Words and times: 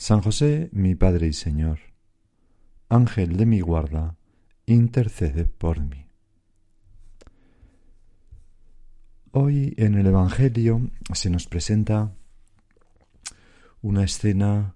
San 0.00 0.22
José, 0.22 0.70
mi 0.72 0.94
Padre 0.94 1.26
y 1.26 1.34
Señor, 1.34 1.78
Ángel 2.88 3.36
de 3.36 3.44
mi 3.44 3.60
guarda, 3.60 4.16
intercede 4.64 5.44
por 5.44 5.78
mí. 5.78 6.06
Hoy 9.32 9.74
en 9.76 9.96
el 9.96 10.06
Evangelio 10.06 10.90
se 11.12 11.28
nos 11.28 11.46
presenta 11.46 12.14
una 13.82 14.02
escena 14.02 14.74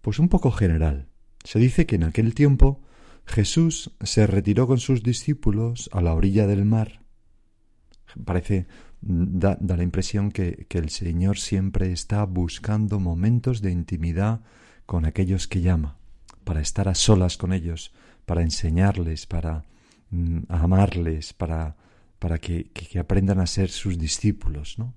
pues 0.00 0.18
un 0.18 0.30
poco 0.30 0.50
general. 0.50 1.10
Se 1.44 1.58
dice 1.58 1.84
que 1.84 1.96
en 1.96 2.04
aquel 2.04 2.34
tiempo 2.34 2.80
Jesús 3.26 3.94
se 4.00 4.26
retiró 4.26 4.66
con 4.66 4.78
sus 4.78 5.02
discípulos 5.02 5.90
a 5.92 6.00
la 6.00 6.14
orilla 6.14 6.46
del 6.46 6.64
mar. 6.64 7.04
Parece 8.24 8.66
da, 9.02 9.58
la 9.60 9.82
impresión 9.82 10.32
que, 10.32 10.64
que, 10.70 10.78
el 10.78 10.88
Señor 10.88 11.36
siempre 11.36 11.92
está 11.92 12.24
buscando 12.24 13.00
momentos 13.00 13.60
de 13.60 13.70
intimidad 13.70 14.40
con 14.86 15.04
aquellos 15.04 15.48
que 15.48 15.60
llama, 15.60 15.96
para 16.44 16.60
estar 16.60 16.88
a 16.88 16.94
solas 16.94 17.36
con 17.36 17.52
ellos, 17.52 17.92
para 18.24 18.42
enseñarles, 18.42 19.26
para 19.26 19.64
mm, 20.10 20.40
amarles, 20.48 21.32
para, 21.32 21.76
para 22.18 22.38
que, 22.38 22.70
que, 22.70 22.98
aprendan 22.98 23.40
a 23.40 23.46
ser 23.46 23.70
sus 23.70 23.98
discípulos, 23.98 24.78
¿no? 24.78 24.94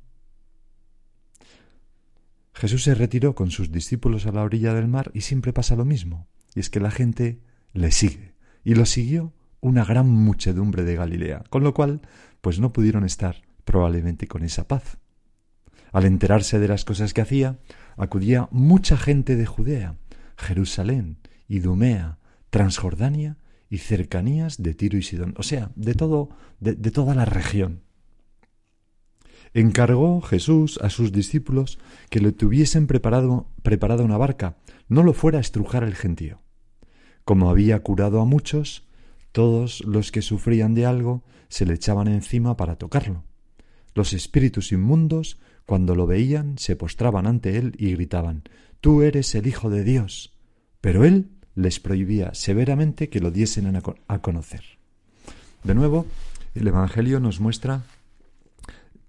Jesús 2.53 2.83
se 2.83 2.95
retiró 2.95 3.35
con 3.35 3.51
sus 3.51 3.71
discípulos 3.71 4.25
a 4.25 4.31
la 4.31 4.41
orilla 4.41 4.73
del 4.73 4.87
mar 4.87 5.11
y 5.13 5.21
siempre 5.21 5.51
pasa 5.51 5.75
lo 5.75 5.83
mismo, 5.83 6.27
y 6.53 6.61
es 6.61 6.69
que 6.69 6.79
la 6.79 6.91
gente 6.91 7.41
le 7.73 7.91
sigue, 7.91 8.33
y 8.63 8.75
lo 8.75 8.85
siguió 8.85 9.33
una 9.59 9.83
gran 9.83 10.07
muchedumbre 10.07 10.83
de 10.83 10.95
Galilea, 10.95 11.43
con 11.49 11.63
lo 11.63 11.73
cual, 11.73 12.01
pues 12.41 12.59
no 12.59 12.71
pudieron 12.71 13.03
estar 13.03 13.41
probablemente 13.65 14.27
con 14.27 14.43
esa 14.43 14.67
paz. 14.67 14.99
Al 15.91 16.05
enterarse 16.05 16.59
de 16.59 16.67
las 16.67 16.85
cosas 16.85 17.13
que 17.13 17.21
hacía, 17.21 17.57
acudía 17.97 18.47
mucha 18.51 18.97
gente 18.97 19.35
de 19.35 19.45
Judea, 19.45 19.95
Jerusalén, 20.37 21.17
Idumea, 21.47 22.19
Transjordania 22.49 23.37
y 23.69 23.79
cercanías 23.79 24.61
de 24.61 24.73
Tiro 24.73 24.97
y 24.97 25.03
Sidón, 25.03 25.33
o 25.37 25.43
sea, 25.43 25.71
de 25.75 25.93
todo, 25.93 26.29
de, 26.59 26.75
toda 26.91 27.15
la 27.15 27.25
región. 27.25 27.81
Encargó 29.53 30.21
Jesús 30.21 30.79
a 30.81 30.89
sus 30.89 31.11
discípulos 31.11 31.79
que 32.09 32.19
le 32.19 32.31
tuviesen 32.31 32.87
preparado, 32.87 33.49
preparada 33.63 34.03
una 34.03 34.17
barca, 34.17 34.57
no 34.87 35.03
lo 35.03 35.13
fuera 35.13 35.37
a 35.37 35.41
estrujar 35.41 35.83
el 35.83 35.95
gentío. 35.95 36.41
Como 37.23 37.49
había 37.49 37.79
curado 37.81 38.21
a 38.21 38.25
muchos, 38.25 38.87
todos 39.31 39.83
los 39.85 40.11
que 40.11 40.21
sufrían 40.21 40.75
de 40.75 40.85
algo 40.85 41.23
se 41.47 41.65
le 41.65 41.73
echaban 41.73 42.07
encima 42.07 42.57
para 42.57 42.75
tocarlo. 42.75 43.23
Los 43.93 44.13
espíritus 44.13 44.71
inmundos 44.71 45.39
cuando 45.65 45.95
lo 45.95 46.05
veían, 46.07 46.57
se 46.57 46.75
postraban 46.75 47.27
ante 47.27 47.57
él 47.57 47.73
y 47.77 47.93
gritaban 47.93 48.43
Tú 48.81 49.01
eres 49.01 49.33
el 49.33 49.47
Hijo 49.47 49.69
de 49.69 49.83
Dios. 49.83 50.37
Pero 50.79 51.05
él 51.05 51.31
les 51.55 51.79
prohibía 51.79 52.35
severamente 52.35 53.09
que 53.09 53.19
lo 53.19 53.31
diesen 53.31 53.81
a 54.07 54.21
conocer. 54.21 54.63
De 55.63 55.73
nuevo, 55.73 56.05
el 56.53 56.67
Evangelio 56.67 57.19
nos 57.19 57.39
muestra 57.39 57.83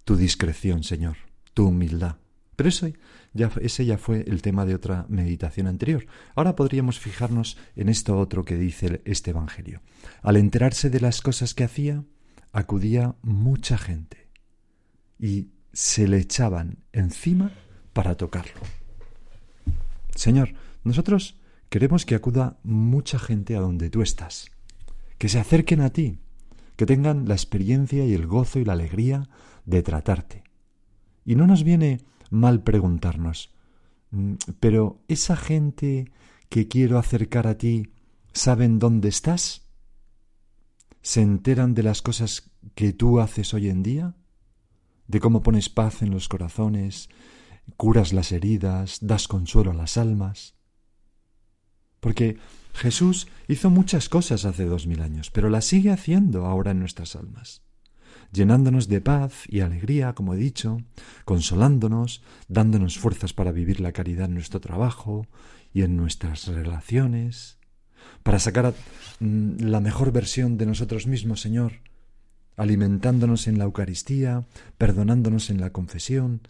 tu 0.04 0.16
discreción, 0.16 0.82
Señor, 0.82 1.16
tu 1.52 1.66
humildad. 1.68 2.16
Pero 2.56 2.70
eso 2.70 2.88
ya, 3.34 3.50
ese 3.60 3.84
ya 3.84 3.98
fue 3.98 4.24
el 4.26 4.40
tema 4.40 4.64
de 4.64 4.74
otra 4.74 5.04
meditación 5.10 5.66
anterior. 5.66 6.06
Ahora 6.34 6.56
podríamos 6.56 6.98
fijarnos 6.98 7.58
en 7.74 7.90
esto 7.90 8.18
otro 8.18 8.46
que 8.46 8.56
dice 8.56 9.02
este 9.04 9.32
Evangelio. 9.32 9.82
Al 10.22 10.38
enterarse 10.38 10.88
de 10.88 11.00
las 11.00 11.20
cosas 11.20 11.52
que 11.52 11.64
hacía, 11.64 12.02
acudía 12.52 13.16
mucha 13.20 13.76
gente. 13.76 14.28
Y 15.18 15.48
se 15.76 16.08
le 16.08 16.16
echaban 16.16 16.78
encima 16.92 17.52
para 17.92 18.16
tocarlo. 18.16 18.62
Señor, 20.14 20.54
nosotros 20.84 21.38
queremos 21.68 22.06
que 22.06 22.14
acuda 22.14 22.56
mucha 22.62 23.18
gente 23.18 23.56
a 23.56 23.60
donde 23.60 23.90
tú 23.90 24.00
estás, 24.00 24.50
que 25.18 25.28
se 25.28 25.38
acerquen 25.38 25.82
a 25.82 25.90
ti, 25.90 26.18
que 26.76 26.86
tengan 26.86 27.28
la 27.28 27.34
experiencia 27.34 28.06
y 28.06 28.14
el 28.14 28.26
gozo 28.26 28.58
y 28.58 28.64
la 28.64 28.72
alegría 28.72 29.28
de 29.66 29.82
tratarte. 29.82 30.44
Y 31.26 31.34
no 31.34 31.46
nos 31.46 31.62
viene 31.62 32.00
mal 32.30 32.62
preguntarnos, 32.62 33.50
mm, 34.12 34.36
pero 34.58 35.02
esa 35.08 35.36
gente 35.36 36.10
que 36.48 36.68
quiero 36.68 36.98
acercar 36.98 37.46
a 37.46 37.58
ti, 37.58 37.90
¿saben 38.32 38.78
dónde 38.78 39.10
estás? 39.10 39.66
¿Se 41.02 41.20
enteran 41.20 41.74
de 41.74 41.82
las 41.82 42.00
cosas 42.00 42.50
que 42.74 42.94
tú 42.94 43.20
haces 43.20 43.52
hoy 43.52 43.68
en 43.68 43.82
día? 43.82 44.14
De 45.08 45.20
cómo 45.20 45.42
pones 45.42 45.68
paz 45.68 46.02
en 46.02 46.10
los 46.10 46.28
corazones, 46.28 47.08
curas 47.76 48.12
las 48.12 48.32
heridas, 48.32 48.98
das 49.00 49.28
consuelo 49.28 49.70
a 49.70 49.74
las 49.74 49.96
almas. 49.96 50.54
Porque 52.00 52.38
Jesús 52.74 53.26
hizo 53.48 53.70
muchas 53.70 54.08
cosas 54.08 54.44
hace 54.44 54.64
dos 54.64 54.86
mil 54.86 55.00
años, 55.00 55.30
pero 55.30 55.48
las 55.48 55.64
sigue 55.64 55.90
haciendo 55.90 56.46
ahora 56.46 56.72
en 56.72 56.78
nuestras 56.78 57.16
almas, 57.16 57.62
llenándonos 58.32 58.86
de 58.88 59.00
paz 59.00 59.44
y 59.48 59.60
alegría, 59.60 60.14
como 60.14 60.34
he 60.34 60.36
dicho, 60.36 60.78
consolándonos, 61.24 62.22
dándonos 62.48 62.98
fuerzas 62.98 63.32
para 63.32 63.52
vivir 63.52 63.80
la 63.80 63.92
caridad 63.92 64.26
en 64.26 64.34
nuestro 64.34 64.60
trabajo 64.60 65.26
y 65.72 65.82
en 65.82 65.96
nuestras 65.96 66.46
relaciones, 66.48 67.58
para 68.22 68.38
sacar 68.38 68.74
mm, 69.20 69.64
la 69.64 69.80
mejor 69.80 70.12
versión 70.12 70.58
de 70.58 70.66
nosotros 70.66 71.06
mismos, 71.06 71.40
Señor, 71.40 71.80
alimentándonos 72.56 73.46
en 73.46 73.58
la 73.58 73.64
Eucaristía, 73.64 74.46
perdonándonos 74.78 75.50
en 75.50 75.60
la 75.60 75.70
confesión. 75.70 76.40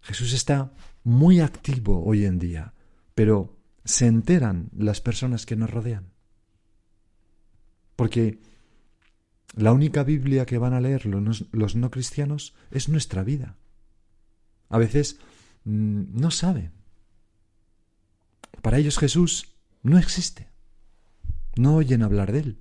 Jesús 0.00 0.32
está 0.32 0.72
muy 1.02 1.40
activo 1.40 2.04
hoy 2.04 2.24
en 2.24 2.38
día, 2.38 2.74
pero 3.14 3.56
se 3.84 4.06
enteran 4.06 4.70
las 4.76 5.00
personas 5.00 5.44
que 5.44 5.56
nos 5.56 5.70
rodean. 5.70 6.12
Porque 7.96 8.40
la 9.56 9.72
única 9.72 10.02
Biblia 10.02 10.46
que 10.46 10.58
van 10.58 10.72
a 10.72 10.80
leer 10.80 11.06
los, 11.06 11.76
no 11.76 11.90
cristianos 11.90 12.54
es 12.70 12.88
nuestra 12.88 13.22
vida. 13.22 13.56
A 14.68 14.78
veces 14.78 15.18
mm, 15.64 16.20
no 16.20 16.30
saben. 16.30 16.72
Para 18.62 18.78
ellos 18.78 18.98
Jesús 18.98 19.54
no 19.82 19.98
existe. 19.98 20.48
No 21.56 21.76
oyen 21.76 22.02
hablar 22.02 22.32
de 22.32 22.40
él. 22.40 22.58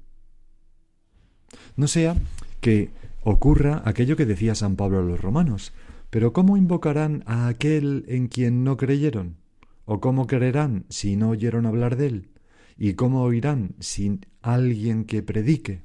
No 1.75 1.87
sea 1.87 2.15
que 2.63 2.91
ocurra 3.23 3.81
aquello 3.83 4.15
que 4.15 4.25
decía 4.25 4.55
San 4.55 4.77
Pablo 4.77 4.99
a 4.99 5.03
los 5.03 5.19
romanos. 5.19 5.73
Pero 6.09 6.31
¿cómo 6.31 6.55
invocarán 6.55 7.21
a 7.27 7.47
aquel 7.47 8.05
en 8.07 8.29
quien 8.29 8.63
no 8.63 8.77
creyeron? 8.77 9.35
¿O 9.83 9.99
cómo 9.99 10.27
creerán 10.27 10.85
si 10.87 11.17
no 11.17 11.31
oyeron 11.31 11.65
hablar 11.65 11.97
de 11.97 12.07
él? 12.07 12.29
¿Y 12.77 12.93
cómo 12.93 13.21
oirán 13.23 13.75
sin 13.79 14.25
alguien 14.41 15.03
que 15.03 15.21
predique? 15.21 15.83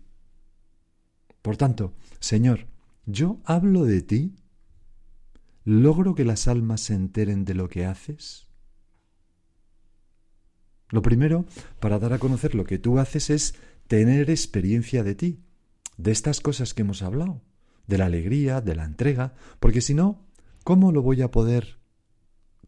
Por 1.43 1.57
tanto, 1.57 1.95
Señor, 2.21 2.69
yo 3.07 3.41
hablo 3.45 3.85
de 3.85 4.01
ti. 4.03 4.37
¿Logro 5.65 6.15
que 6.15 6.25
las 6.25 6.47
almas 6.47 6.81
se 6.83 6.95
enteren 6.95 7.45
de 7.45 7.55
lo 7.55 7.69
que 7.69 7.87
haces? 7.87 8.47
Lo 10.91 11.03
primero, 11.03 11.45
para 11.81 11.99
dar 11.99 12.13
a 12.13 12.21
conocer 12.21 12.55
lo 12.55 12.65
que 12.65 12.79
tú 12.79 13.01
haces, 13.01 13.31
es 13.31 13.55
tener 13.89 14.31
experiencia 14.31 15.03
de 15.03 15.17
ti 15.17 15.41
de 15.99 16.12
estas 16.12 16.41
cosas 16.41 16.73
que 16.73 16.83
hemos 16.83 17.03
hablado, 17.03 17.43
de 17.87 17.99
la 17.99 18.06
alegría, 18.06 18.62
de 18.62 18.75
la 18.75 18.85
entrega, 18.85 19.35
porque 19.61 19.83
si 19.83 19.93
no, 19.93 20.27
¿cómo 20.65 20.93
lo 20.93 21.03
voy 21.03 21.21
a 21.21 21.31
poder 21.31 21.79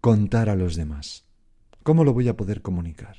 contar 0.00 0.50
a 0.50 0.56
los 0.56 0.76
demás? 0.76 1.24
¿Cómo 1.82 2.04
lo 2.04 2.12
voy 2.12 2.28
a 2.28 2.36
poder 2.36 2.60
comunicar? 2.60 3.16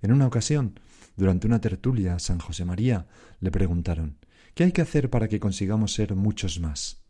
En 0.00 0.12
una 0.12 0.26
ocasión, 0.26 0.80
durante 1.16 1.46
una 1.46 1.60
tertulia 1.60 2.14
a 2.14 2.18
San 2.18 2.38
José 2.38 2.64
María, 2.64 3.08
le 3.40 3.50
preguntaron 3.50 4.18
¿Qué 4.54 4.64
hay 4.64 4.72
que 4.72 4.82
hacer 4.82 5.08
para 5.08 5.28
que 5.28 5.38
consigamos 5.38 5.92
ser 5.92 6.16
muchos 6.16 6.58
más? 6.58 7.00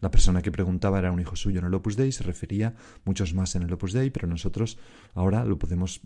La 0.00 0.10
persona 0.10 0.42
que 0.42 0.52
preguntaba 0.52 0.98
era 0.98 1.10
un 1.10 1.20
hijo 1.20 1.36
suyo 1.36 1.60
en 1.60 1.66
el 1.66 1.74
Opus 1.74 1.96
Dei, 1.96 2.12
se 2.12 2.22
refería 2.22 2.74
muchos 3.04 3.32
más 3.32 3.54
en 3.54 3.62
el 3.62 3.72
Opus 3.72 3.94
Dei, 3.94 4.10
pero 4.10 4.28
nosotros 4.28 4.78
ahora 5.14 5.44
lo 5.44 5.58
podemos 5.58 6.02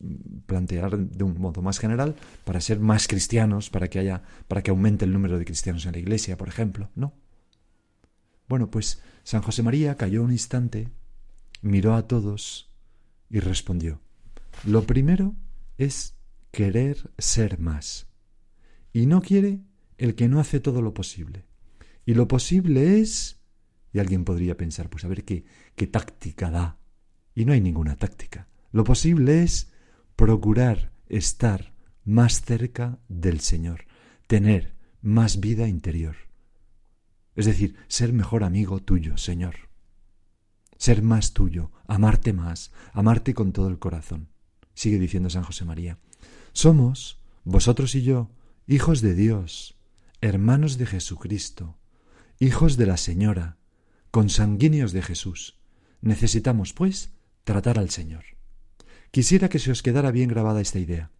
plantear 0.46 0.96
de 0.96 1.24
un 1.24 1.40
modo 1.40 1.60
más 1.60 1.80
general 1.80 2.14
para 2.44 2.60
ser 2.60 2.78
más 2.78 3.08
cristianos, 3.08 3.68
para 3.68 3.88
que 3.88 3.98
haya, 3.98 4.22
para 4.46 4.62
que 4.62 4.70
aumente 4.70 5.04
el 5.04 5.12
número 5.12 5.38
de 5.38 5.44
cristianos 5.44 5.86
en 5.86 5.92
la 5.92 5.98
iglesia, 5.98 6.36
por 6.36 6.48
ejemplo, 6.48 6.90
¿no? 6.94 7.14
Bueno, 8.48 8.70
pues 8.70 9.02
San 9.24 9.42
José 9.42 9.62
María 9.62 9.96
cayó 9.96 10.22
un 10.22 10.32
instante, 10.32 10.88
miró 11.62 11.94
a 11.94 12.06
todos 12.06 12.70
y 13.28 13.40
respondió: 13.40 14.00
Lo 14.64 14.84
primero 14.84 15.34
es 15.78 16.16
querer 16.52 17.10
ser 17.18 17.58
más. 17.58 18.08
Y 18.92 19.06
no 19.06 19.20
quiere 19.20 19.60
el 19.98 20.14
que 20.14 20.28
no 20.28 20.40
hace 20.40 20.60
todo 20.60 20.82
lo 20.82 20.94
posible. 20.94 21.46
Y 22.06 22.14
lo 22.14 22.26
posible 22.26 23.00
es 23.00 23.39
y 23.92 23.98
alguien 23.98 24.24
podría 24.24 24.56
pensar, 24.56 24.88
pues 24.88 25.04
a 25.04 25.08
ver 25.08 25.24
qué, 25.24 25.44
qué 25.76 25.86
táctica 25.86 26.50
da. 26.50 26.78
Y 27.34 27.44
no 27.44 27.52
hay 27.52 27.60
ninguna 27.60 27.96
táctica. 27.96 28.48
Lo 28.72 28.84
posible 28.84 29.42
es 29.42 29.72
procurar 30.16 30.92
estar 31.08 31.74
más 32.04 32.42
cerca 32.42 32.98
del 33.08 33.40
Señor, 33.40 33.86
tener 34.26 34.74
más 35.02 35.40
vida 35.40 35.68
interior. 35.68 36.16
Es 37.36 37.46
decir, 37.46 37.76
ser 37.88 38.12
mejor 38.12 38.44
amigo 38.44 38.80
tuyo, 38.80 39.16
Señor. 39.16 39.70
Ser 40.76 41.02
más 41.02 41.32
tuyo, 41.32 41.72
amarte 41.86 42.32
más, 42.32 42.72
amarte 42.92 43.34
con 43.34 43.52
todo 43.52 43.68
el 43.68 43.78
corazón. 43.78 44.28
Sigue 44.74 44.98
diciendo 44.98 45.30
San 45.30 45.42
José 45.42 45.64
María. 45.64 45.98
Somos, 46.52 47.20
vosotros 47.44 47.94
y 47.94 48.02
yo, 48.02 48.30
hijos 48.66 49.00
de 49.00 49.14
Dios, 49.14 49.78
hermanos 50.20 50.78
de 50.78 50.86
Jesucristo, 50.86 51.78
hijos 52.38 52.76
de 52.76 52.86
la 52.86 52.96
Señora, 52.96 53.58
consanguíneos 54.10 54.92
de 54.92 55.02
Jesús. 55.02 55.58
Necesitamos, 56.00 56.72
pues, 56.72 57.12
tratar 57.44 57.78
al 57.78 57.90
Señor. 57.90 58.24
Quisiera 59.10 59.48
que 59.48 59.58
se 59.58 59.70
os 59.70 59.82
quedara 59.82 60.10
bien 60.10 60.28
grabada 60.28 60.60
esta 60.60 60.78
idea. 60.78 61.10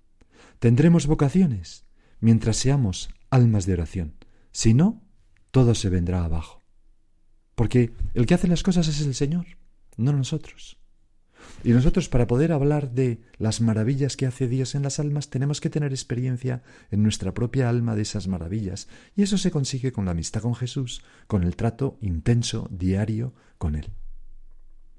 Tendremos 0.59 1.07
vocaciones 1.07 1.85
mientras 2.21 2.57
seamos 2.57 3.11
almas 3.31 3.67
de 3.67 3.75
oración. 3.75 4.15
Si 4.53 4.75
no, 4.75 5.03
todo 5.51 5.75
se 5.75 5.89
vendrá 5.89 6.25
abajo. 6.25 6.63
Porque 7.55 7.93
el 8.15 8.27
que 8.27 8.35
hace 8.35 8.49
las 8.49 8.63
cosas 8.63 8.89
es 8.89 9.01
el 9.01 9.15
Señor, 9.15 9.47
no 9.97 10.13
nosotros. 10.13 10.80
Y 11.63 11.73
nosotros 11.73 12.09
para 12.09 12.27
poder 12.27 12.53
hablar 12.53 12.93
de 12.93 13.21
las 13.39 13.61
maravillas 13.61 14.17
que 14.17 14.27
hace 14.27 14.49
Dios 14.49 14.75
en 14.75 14.83
las 14.83 14.99
almas 14.99 15.29
tenemos 15.29 15.61
que 15.61 15.71
tener 15.71 15.93
experiencia 15.93 16.63
en 16.91 17.03
nuestra 17.03 17.35
propia 17.35 17.69
alma 17.69 17.95
de 17.95 18.03
esas 18.03 18.29
maravillas. 18.29 18.89
Y 19.15 19.23
eso 19.23 19.37
se 19.37 19.51
consigue 19.51 19.93
con 19.93 20.07
la 20.07 20.13
amistad 20.13 20.43
con 20.43 20.55
Jesús, 20.55 21.03
con 21.27 21.45
el 21.45 21.57
trato 21.57 21.99
intenso, 22.01 22.69
diario 22.71 23.35
con 23.59 23.75
Él, 23.75 23.91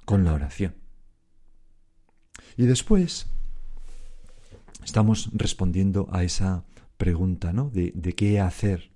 con 0.05 0.23
la 0.23 0.33
oración. 0.33 0.75
Y 2.57 2.65
después 2.65 3.27
estamos 4.83 5.29
respondiendo 5.33 6.07
a 6.11 6.23
esa 6.23 6.65
pregunta, 6.97 7.53
¿no? 7.53 7.69
De, 7.69 7.91
de 7.95 8.13
qué 8.13 8.39
hacer, 8.39 8.91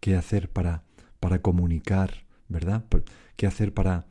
qué 0.00 0.14
hacer 0.14 0.50
para, 0.50 0.84
para 1.18 1.42
comunicar, 1.42 2.24
¿verdad? 2.48 2.84
¿Qué 3.36 3.46
hacer 3.46 3.74
para 3.74 4.06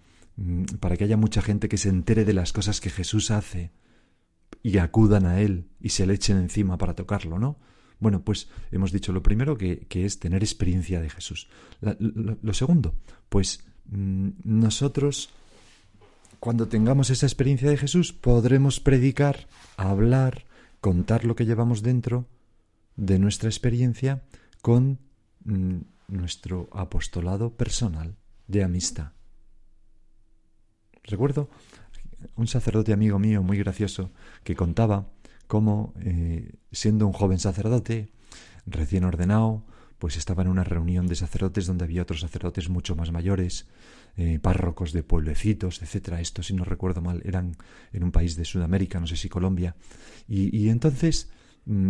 para 0.80 0.98
que 0.98 1.04
haya 1.04 1.18
mucha 1.18 1.42
gente 1.42 1.70
que 1.70 1.78
se 1.78 1.90
entere 1.90 2.26
de 2.26 2.34
las 2.34 2.54
cosas 2.54 2.80
que 2.80 2.90
Jesús 2.90 3.32
hace 3.32 3.72
y 4.62 4.78
acudan 4.78 5.26
a 5.26 5.42
Él 5.42 5.70
y 5.80 5.90
se 5.90 6.06
le 6.06 6.14
echen 6.14 6.38
encima 6.38 6.78
para 6.78 6.96
tocarlo, 6.96 7.40
¿no? 7.40 7.58
Bueno, 8.00 8.24
pues 8.24 8.50
hemos 8.72 8.92
dicho 8.92 9.12
lo 9.12 9.24
primero 9.24 9.58
que, 9.58 9.88
es 9.90 10.20
tener 10.20 10.44
experiencia 10.44 11.02
de 11.02 11.10
Jesús. 11.10 11.50
lo, 11.82 12.54
segundo, 12.54 12.94
pues 13.30 13.66
mm, 13.90 14.30
nosotros 14.44 15.32
cuando 16.40 16.68
tengamos 16.68 17.10
esa 17.10 17.26
experiencia 17.26 17.70
de 17.70 17.78
Jesús 17.78 18.14
podremos 18.14 18.80
predicar, 18.80 19.48
hablar, 19.76 20.46
contar 20.82 21.26
lo 21.26 21.36
que 21.36 21.46
llevamos 21.46 21.82
dentro 21.82 22.28
de 22.96 23.18
nuestra 23.18 23.50
experiencia 23.50 24.24
con 24.62 25.00
mm, 25.46 25.78
nuestro 26.08 26.70
apostolado 26.72 27.58
personal 27.58 28.16
de 28.48 28.64
amistad. 28.64 29.17
Recuerdo 31.08 31.50
un 32.36 32.48
sacerdote 32.48 32.94
amigo 32.94 33.18
mío 33.18 33.42
muy 33.42 33.58
gracioso 33.58 34.12
que 34.44 34.56
contaba 34.56 35.08
cómo, 35.48 35.94
eh, 36.02 36.54
siendo 36.72 37.08
un 37.08 37.14
joven 37.14 37.40
sacerdote, 37.40 38.10
recién 38.66 39.06
ordenado, 39.06 39.64
pues 40.00 40.18
estaba 40.18 40.44
en 40.44 40.50
una 40.50 40.64
reunión 40.64 41.08
de 41.08 41.16
sacerdotes 41.16 41.66
donde 41.66 41.86
había 41.86 42.04
otros 42.04 42.22
sacerdotes 42.22 42.70
mucho 42.70 42.96
más 42.96 43.12
mayores, 43.12 43.68
eh, 44.18 44.40
párrocos 44.40 44.94
de 44.94 45.04
pueblecitos, 45.04 45.82
etcétera. 45.82 46.22
Esto, 46.22 46.44
si 46.44 46.54
no 46.54 46.66
recuerdo 46.66 47.02
mal, 47.02 47.22
eran 47.26 47.56
en 47.94 48.04
un 48.04 48.12
país 48.12 48.36
de 48.36 48.46
Sudamérica, 48.46 49.00
no 49.00 49.08
sé 49.08 49.16
si 49.16 49.30
Colombia. 49.30 49.76
Y, 50.28 50.70
entonces 50.70 51.30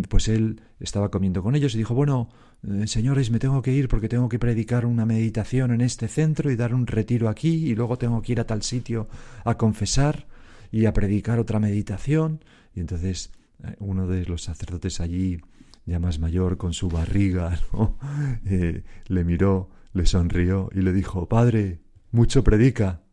pues 0.09 0.27
él 0.27 0.61
estaba 0.79 1.11
comiendo 1.11 1.43
con 1.43 1.55
ellos 1.55 1.75
y 1.75 1.77
dijo, 1.77 1.93
bueno, 1.93 2.29
eh, 2.67 2.87
señores, 2.87 3.29
me 3.29 3.39
tengo 3.39 3.61
que 3.61 3.71
ir 3.71 3.87
porque 3.87 4.09
tengo 4.09 4.27
que 4.27 4.39
predicar 4.39 4.85
una 4.85 5.05
meditación 5.05 5.71
en 5.71 5.81
este 5.81 6.07
centro 6.07 6.49
y 6.49 6.55
dar 6.55 6.73
un 6.73 6.87
retiro 6.87 7.29
aquí 7.29 7.67
y 7.67 7.75
luego 7.75 7.97
tengo 7.97 8.21
que 8.21 8.31
ir 8.31 8.39
a 8.39 8.47
tal 8.47 8.63
sitio 8.63 9.07
a 9.45 9.57
confesar 9.57 10.27
y 10.71 10.85
a 10.85 10.93
predicar 10.93 11.39
otra 11.39 11.59
meditación. 11.59 12.43
Y 12.73 12.79
entonces 12.79 13.31
eh, 13.63 13.75
uno 13.79 14.07
de 14.07 14.25
los 14.25 14.43
sacerdotes 14.43 14.99
allí, 14.99 15.39
ya 15.85 15.99
más 15.99 16.19
mayor, 16.19 16.57
con 16.57 16.73
su 16.73 16.89
barriga, 16.89 17.59
eh, 18.45 18.83
le 19.07 19.23
miró, 19.23 19.69
le 19.93 20.05
sonrió 20.05 20.69
y 20.73 20.81
le 20.81 20.91
dijo, 20.91 21.27
Padre, 21.27 21.81
mucho 22.11 22.43
predica. 22.43 23.03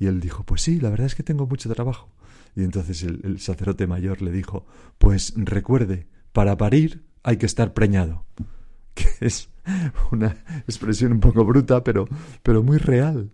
Y 0.00 0.06
él 0.06 0.18
dijo, 0.18 0.44
pues 0.44 0.62
sí, 0.62 0.80
la 0.80 0.88
verdad 0.88 1.06
es 1.06 1.14
que 1.14 1.22
tengo 1.22 1.46
mucho 1.46 1.72
trabajo. 1.72 2.08
Y 2.56 2.64
entonces 2.64 3.02
el, 3.02 3.38
sacerdote 3.38 3.86
mayor 3.86 4.22
le 4.22 4.32
dijo, 4.32 4.66
pues 4.98 5.34
recuerde, 5.36 6.08
para 6.32 6.56
parir 6.56 7.04
hay 7.22 7.36
que 7.36 7.46
estar 7.46 7.72
preñado. 7.74 8.24
Que 8.92 9.08
es 9.20 9.48
una 10.10 10.36
expresión 10.66 11.12
un 11.12 11.20
poco 11.20 11.44
bruta, 11.44 11.84
pero, 11.84 12.08
pero 12.42 12.64
muy 12.64 12.76
real. 12.76 13.30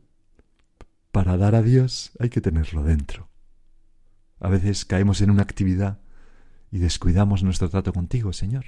Para 1.11 1.39
dar 1.39 1.55
a 1.55 1.63
Dios 1.63 2.13
hay 2.19 2.29
que 2.29 2.43
tenerlo 2.43 2.83
dentro. 2.83 3.31
A 4.39 4.51
veces 4.51 4.85
caemos 4.85 5.23
en 5.23 5.31
una 5.31 5.43
actividad 5.43 5.99
y 6.71 6.79
descuidamos 6.79 7.43
nuestro 7.43 7.71
trato 7.71 7.95
contigo, 7.95 8.35
Señor. 8.35 8.67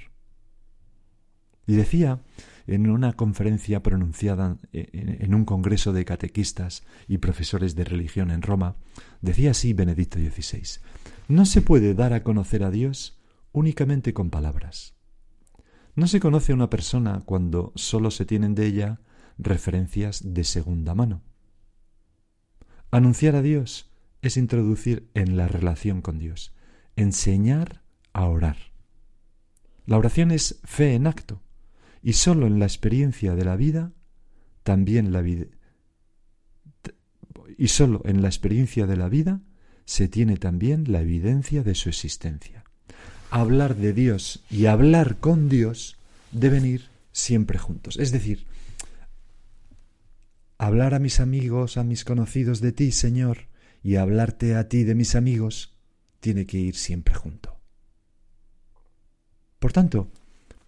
Y 1.67 1.75
decía 1.75 2.21
en 2.69 2.89
una 2.89 3.13
conferencia 3.13 3.81
pronunciada 3.81 4.57
en 4.73 5.33
un 5.33 5.45
congreso 5.45 5.91
de 5.91 6.05
catequistas 6.05 6.83
y 7.07 7.17
profesores 7.17 7.75
de 7.75 7.83
religión 7.83 8.31
en 8.31 8.41
Roma, 8.41 8.75
decía 9.21 9.51
así 9.51 9.73
Benedicto 9.73 10.19
XVI, 10.19 10.79
no 11.27 11.45
se 11.45 11.61
puede 11.61 11.93
dar 11.93 12.13
a 12.13 12.23
conocer 12.23 12.63
a 12.63 12.71
Dios 12.71 13.19
únicamente 13.51 14.13
con 14.13 14.29
palabras. 14.29 14.93
No 15.95 16.07
se 16.07 16.19
conoce 16.19 16.51
a 16.51 16.55
una 16.55 16.69
persona 16.69 17.23
cuando 17.25 17.73
sólo 17.75 18.11
se 18.11 18.25
tienen 18.25 18.55
de 18.55 18.67
ella 18.67 19.01
referencias 19.37 20.21
de 20.33 20.43
segunda 20.43 20.93
mano. 20.93 21.23
Anunciar 22.91 23.35
a 23.35 23.41
Dios 23.41 23.91
es 24.21 24.37
introducir 24.37 25.09
en 25.13 25.37
la 25.37 25.47
relación 25.47 26.01
con 26.01 26.19
Dios, 26.19 26.53
enseñar 26.95 27.81
a 28.13 28.25
orar. 28.25 28.57
La 29.85 29.97
oración 29.97 30.31
es 30.31 30.59
fe 30.63 30.93
en 30.93 31.07
acto, 31.07 31.41
y 32.01 32.13
sólo 32.13 32.47
en 32.47 32.59
la 32.59 32.65
experiencia 32.65 33.35
de 33.35 33.45
la 33.45 33.55
vida, 33.55 33.91
también 34.63 35.11
la 35.11 35.21
vida, 35.21 35.45
y 37.57 37.67
sólo 37.67 38.01
en 38.05 38.21
la 38.21 38.29
experiencia 38.29 38.87
de 38.87 38.95
la 38.95 39.09
vida 39.09 39.41
se 39.85 40.07
tiene 40.07 40.37
también 40.37 40.91
la 40.91 41.01
evidencia 41.01 41.63
de 41.63 41.75
su 41.75 41.89
existencia. 41.89 42.63
Hablar 43.31 43.75
de 43.75 43.93
Dios 43.93 44.43
y 44.49 44.67
hablar 44.67 45.17
con 45.17 45.49
Dios 45.49 45.97
deben 46.31 46.65
ir 46.65 46.89
siempre 47.11 47.57
juntos. 47.57 47.97
Es 47.97 48.11
decir, 48.11 48.45
hablar 50.57 50.93
a 50.93 50.99
mis 50.99 51.19
amigos, 51.19 51.77
a 51.77 51.83
mis 51.83 52.05
conocidos 52.05 52.61
de 52.61 52.71
ti, 52.71 52.91
Señor, 52.91 53.47
y 53.83 53.95
hablarte 53.95 54.55
a 54.55 54.69
ti 54.69 54.83
de 54.83 54.95
mis 54.95 55.15
amigos, 55.15 55.75
tiene 56.19 56.45
que 56.45 56.59
ir 56.59 56.75
siempre 56.75 57.15
junto. 57.15 57.59
Por 59.59 59.73
tanto, 59.73 60.11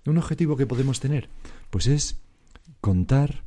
un 0.05 0.17
objetivo 0.17 0.57
que 0.57 0.67
podemos 0.67 0.99
tener, 0.99 1.29
pues 1.69 1.87
es 1.87 2.21
contar 2.79 3.43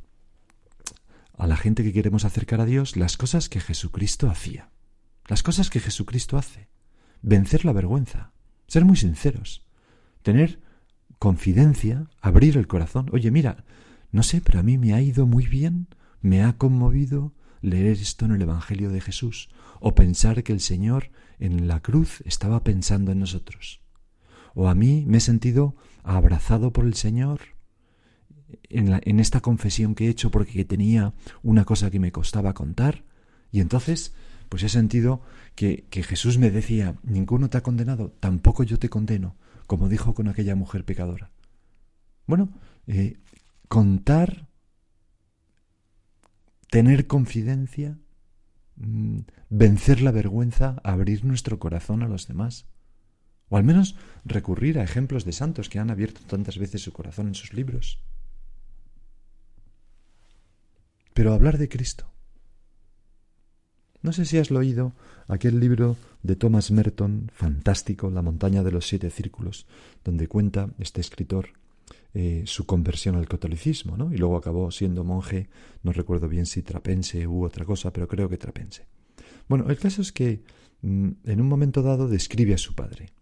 a 1.37 1.47
la 1.47 1.57
gente 1.57 1.83
que 1.83 1.93
queremos 1.93 2.25
acercar 2.25 2.61
a 2.61 2.65
Dios 2.65 2.95
las 2.95 3.17
cosas 3.17 3.49
que 3.49 3.59
Jesucristo 3.59 4.29
hacía, 4.29 4.69
las 5.27 5.43
cosas 5.43 5.69
que 5.69 5.79
Jesucristo 5.79 6.37
hace, 6.37 6.69
vencer 7.21 7.65
la 7.65 7.73
vergüenza, 7.73 8.31
ser 8.67 8.85
muy 8.85 8.95
sinceros, 8.95 9.65
tener 10.21 10.61
confidencia, 11.19 12.07
abrir 12.21 12.57
el 12.57 12.67
corazón. 12.67 13.09
Oye, 13.11 13.31
mira, 13.31 13.65
no 14.11 14.23
sé, 14.23 14.41
pero 14.41 14.59
a 14.59 14.63
mí 14.63 14.77
me 14.77 14.93
ha 14.93 15.01
ido 15.01 15.25
muy 15.25 15.47
bien, 15.47 15.87
me 16.21 16.43
ha 16.43 16.57
conmovido 16.57 17.33
leer 17.61 17.97
esto 17.97 18.25
en 18.25 18.31
el 18.31 18.41
Evangelio 18.41 18.89
de 18.91 19.01
Jesús, 19.01 19.49
o 19.79 19.95
pensar 19.95 20.43
que 20.43 20.53
el 20.53 20.59
Señor 20.59 21.11
en 21.39 21.67
la 21.67 21.81
cruz 21.81 22.21
estaba 22.25 22.63
pensando 22.63 23.11
en 23.11 23.19
nosotros. 23.19 23.81
O 24.53 24.69
a 24.69 24.75
mí 24.75 25.03
me 25.07 25.17
he 25.17 25.21
sentido 25.21 25.75
abrazado 26.05 26.71
por 26.71 26.85
el 26.85 26.93
Señor 26.93 27.41
en, 28.69 29.19
esta 29.19 29.41
confesión 29.41 29.95
que 29.95 30.05
he 30.05 30.09
hecho 30.09 30.31
porque 30.31 30.65
tenía 30.65 31.13
una 31.43 31.65
cosa 31.65 31.89
que 31.89 31.99
me 31.99 32.11
costaba 32.11 32.53
contar 32.53 33.03
y 33.51 33.59
entonces 33.59 34.13
pues 34.49 34.63
he 34.63 34.69
sentido 34.69 35.21
que, 35.55 35.85
que 35.89 36.03
Jesús 36.03 36.37
me 36.37 36.51
decía, 36.51 36.95
ninguno 37.03 37.49
te 37.49 37.57
ha 37.57 37.63
condenado, 37.63 38.11
tampoco 38.19 38.63
yo 38.63 38.77
te 38.77 38.89
condeno, 38.89 39.35
como 39.65 39.89
dijo 39.89 40.13
con 40.13 40.27
aquella 40.27 40.55
mujer 40.55 40.85
pecadora. 40.85 41.31
Bueno, 42.27 42.49
eh, 42.87 43.17
contar, 43.67 44.47
tener 46.69 47.07
confidencia, 47.07 47.97
mm, 48.75 49.19
vencer 49.49 50.01
la 50.01 50.11
vergüenza, 50.11 50.79
abrir 50.83 51.25
nuestro 51.25 51.57
corazón 51.57 52.03
a 52.03 52.07
los 52.07 52.27
demás. 52.27 52.67
O 53.49 53.57
al 53.57 53.63
menos 53.63 53.95
recurrir 54.23 54.79
a 54.79 54.83
ejemplos 54.83 55.25
de 55.25 55.31
santos 55.31 55.69
que 55.69 55.79
han 55.79 55.91
abierto 55.91 56.21
tantas 56.27 56.57
veces 56.57 56.81
su 56.81 56.91
corazón 56.91 57.27
en 57.27 57.35
sus 57.35 57.53
libros. 57.53 57.99
Pero 61.13 61.33
hablar 61.33 61.57
de 61.57 61.69
Cristo. 61.69 62.11
No 64.01 64.13
sé 64.13 64.25
si 64.25 64.37
has 64.37 64.51
leído 64.51 64.93
aquel 65.27 65.59
libro 65.59 65.97
de 66.21 66.35
Thomas 66.35 66.69
Merton, 66.69 67.31
fantástico, 67.33 68.11
La 68.11 68.21
montaña 68.21 68.61
de 68.63 68.71
los 68.71 68.87
siete 68.87 69.09
círculos, 69.09 69.65
donde 70.03 70.27
cuenta 70.27 70.69
este 70.77 71.01
escritor 71.01 71.49
eh, 72.13 72.43
su 72.45 72.65
conversión 72.65 73.15
al 73.15 73.27
catolicismo, 73.27 73.97
¿no? 73.97 74.13
Y 74.13 74.17
luego 74.17 74.37
acabó 74.37 74.71
siendo 74.71 75.03
monje, 75.03 75.49
no 75.83 75.91
recuerdo 75.91 76.29
bien 76.29 76.45
si 76.45 76.61
trapense 76.61 77.27
u 77.27 77.43
otra 77.43 77.65
cosa, 77.65 77.91
pero 77.91 78.07
creo 78.07 78.29
que 78.29 78.37
trapense. 78.37 78.85
Bueno, 79.49 79.69
el 79.69 79.77
caso 79.77 80.01
es 80.01 80.11
que 80.11 80.43
mm, 80.81 81.09
en 81.25 81.41
un 81.41 81.47
momento 81.47 81.81
dado 81.81 82.07
describe 82.07 82.53
a 82.53 82.57
su 82.57 82.75
padre 82.75 83.14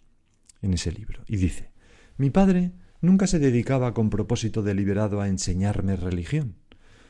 en 0.63 0.73
ese 0.73 0.91
libro 0.91 1.23
y 1.27 1.37
dice, 1.37 1.71
mi 2.17 2.31
padre 2.31 2.71
nunca 3.01 3.27
se 3.27 3.37
dedicaba 3.37 3.93
con 3.93 4.09
propósito 4.09 4.63
deliberado 4.63 5.21
a 5.21 5.27
enseñarme 5.27 5.95
religión, 5.95 6.55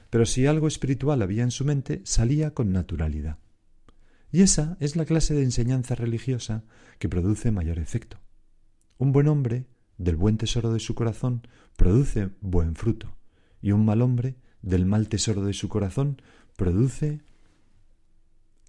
pero 0.10 0.26
si 0.26 0.46
algo 0.46 0.68
espiritual 0.68 1.22
había 1.22 1.44
en 1.44 1.52
su 1.52 1.64
mente, 1.64 2.02
salía 2.04 2.54
con 2.54 2.74
naturalidad. 2.74 3.38
Y 4.32 4.42
esa 4.42 4.78
es 4.80 4.96
la 4.96 5.06
clase 5.06 5.34
de 5.34 5.44
enseñanza 5.44 5.96
religiosa 5.96 6.64
que 7.00 7.08
produce 7.08 7.52
mayor 7.52 7.80
efecto. 7.80 8.20
Un 8.98 9.12
buen 9.12 9.28
hombre 9.28 9.68
del 9.98 10.16
buen 10.16 10.38
tesoro 10.38 10.74
de 10.74 10.80
su 10.80 10.96
corazón 10.96 11.48
produce 11.78 12.32
buen 12.42 12.76
fruto, 12.76 13.16
y 13.62 13.72
un 13.72 13.86
mal 13.86 14.02
hombre 14.02 14.36
del 14.62 14.86
mal 14.86 15.10
tesoro 15.10 15.44
de 15.46 15.54
su 15.54 15.70
corazón 15.70 16.22
produce 16.56 17.22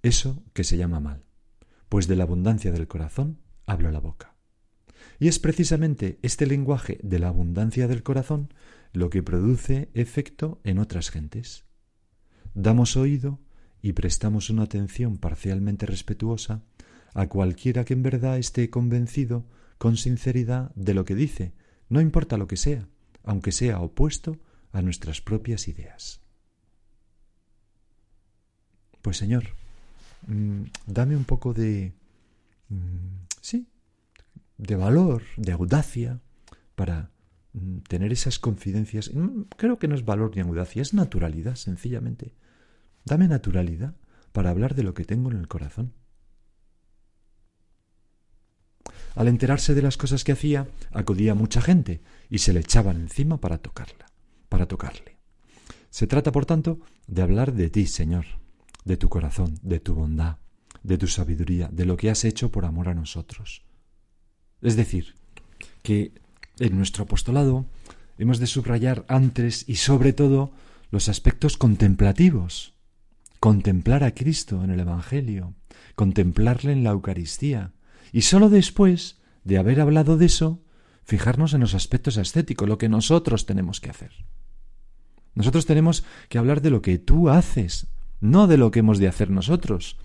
eso 0.03 0.43
que 0.53 0.63
se 0.63 0.77
llama 0.77 0.99
mal, 0.99 1.23
pues 1.89 2.07
de 2.07 2.15
la 2.15 2.23
abundancia 2.23 2.71
del 2.71 2.87
corazón 2.87 3.39
habla 3.65 3.91
la 3.91 3.99
boca. 3.99 4.34
Y 5.19 5.27
es 5.27 5.39
precisamente 5.39 6.19
este 6.21 6.45
lenguaje 6.45 6.99
de 7.03 7.19
la 7.19 7.29
abundancia 7.29 7.87
del 7.87 8.03
corazón 8.03 8.53
lo 8.93 9.09
que 9.09 9.23
produce 9.23 9.89
efecto 9.93 10.59
en 10.63 10.79
otras 10.79 11.09
gentes. 11.09 11.65
Damos 12.53 12.95
oído 12.97 13.39
y 13.81 13.93
prestamos 13.93 14.49
una 14.49 14.63
atención 14.63 15.17
parcialmente 15.17 15.85
respetuosa 15.85 16.63
a 17.13 17.27
cualquiera 17.27 17.85
que 17.85 17.93
en 17.93 18.03
verdad 18.03 18.37
esté 18.37 18.69
convencido 18.69 19.45
con 19.77 19.97
sinceridad 19.97 20.73
de 20.75 20.93
lo 20.93 21.05
que 21.05 21.15
dice, 21.15 21.53
no 21.89 22.01
importa 22.01 22.37
lo 22.37 22.47
que 22.47 22.57
sea, 22.57 22.87
aunque 23.23 23.51
sea 23.51 23.79
opuesto 23.79 24.39
a 24.71 24.81
nuestras 24.81 25.21
propias 25.21 25.67
ideas. 25.67 26.21
Pues 29.01 29.17
Señor, 29.17 29.49
mm, 30.27 30.63
dame 30.87 31.15
un 31.15 31.25
poco 31.25 31.53
de... 31.53 31.93
Mm, 32.69 33.25
sí, 33.41 33.67
de 34.57 34.75
valor, 34.75 35.23
de 35.37 35.51
audacia, 35.51 36.21
para 36.75 37.11
mm, 37.53 37.79
tener 37.87 38.11
esas 38.11 38.39
confidencias. 38.39 39.11
Creo 39.57 39.79
que 39.79 39.87
no 39.87 39.95
es 39.95 40.05
valor 40.05 40.31
ni 40.35 40.41
audacia, 40.41 40.81
es 40.81 40.93
naturalidad, 40.93 41.55
sencillamente. 41.55 42.33
Dame 43.03 43.27
naturalidad 43.27 43.95
para 44.31 44.49
hablar 44.49 44.75
de 44.75 44.83
lo 44.83 44.93
que 44.93 45.05
tengo 45.05 45.31
en 45.31 45.37
el 45.37 45.47
corazón. 45.47 45.93
Al 49.15 49.29
enterarse 49.29 49.73
de 49.73 49.81
las 49.81 49.95
cosas 49.95 50.25
que 50.25 50.33
hacía, 50.33 50.67
acudía 50.91 51.35
mucha 51.35 51.61
gente 51.61 52.01
y 52.29 52.39
se 52.39 52.51
le 52.51 52.59
echaban 52.59 52.99
encima 52.99 53.39
para 53.39 53.59
tocarla, 53.59 54.07
para 54.49 54.65
tocarle. 54.65 55.17
Se 55.89 56.05
trata, 56.05 56.33
por 56.33 56.45
tanto, 56.45 56.79
de 57.07 57.21
hablar 57.21 57.53
de 57.53 57.69
ti, 57.69 57.85
Señor, 57.85 58.25
de 58.83 58.97
tu 58.97 59.07
corazón, 59.07 59.57
de 59.61 59.79
tu 59.79 59.95
bondad, 59.95 60.39
de 60.83 60.97
tu 60.97 61.07
sabiduría, 61.07 61.69
de 61.71 61.85
lo 61.85 61.95
que 61.95 62.09
has 62.09 62.25
hecho 62.25 62.51
por 62.51 62.65
amor 62.65 62.89
a 62.89 62.93
nosotros. 62.93 63.63
Es 64.61 64.75
decir, 64.75 65.15
que 65.83 66.11
en 66.59 66.77
nuestro 66.77 67.03
apostolado 67.03 67.65
hemos 68.17 68.39
de 68.39 68.47
subrayar 68.47 69.05
antes 69.07 69.65
y 69.67 69.75
sobre 69.75 70.13
todo 70.13 70.51
los 70.91 71.09
aspectos 71.09 71.57
contemplativos. 71.57 72.73
Contemplar 73.39 74.03
a 74.03 74.11
Cristo 74.11 74.63
en 74.63 74.71
el 74.71 74.79
Evangelio, 74.79 75.53
contemplarle 75.95 76.71
en 76.71 76.83
la 76.83 76.91
Eucaristía, 76.91 77.73
y 78.11 78.21
sólo 78.21 78.49
después 78.49 79.19
de 79.43 79.57
haber 79.57 79.81
hablado 79.81 80.17
de 80.17 80.27
eso, 80.27 80.63
fijarnos 81.03 81.53
en 81.53 81.61
los 81.61 81.75
aspectos 81.75 82.17
estéticos, 82.17 82.67
lo 82.67 82.77
que 82.77 82.89
nosotros 82.89 83.45
tenemos 83.45 83.81
que 83.81 83.89
hacer. 83.89 84.11
Nosotros 85.35 85.65
tenemos 85.65 86.03
que 86.29 86.37
hablar 86.37 86.61
de 86.61 86.69
lo 86.69 86.81
que 86.81 86.97
tú 86.97 87.29
haces, 87.29 87.87
no 88.21 88.47
de 88.47 88.57
lo 88.57 88.71
que 88.71 88.79
hemos 88.79 88.99
de 88.99 89.09
hacer 89.09 89.29
nosotros 89.29 89.97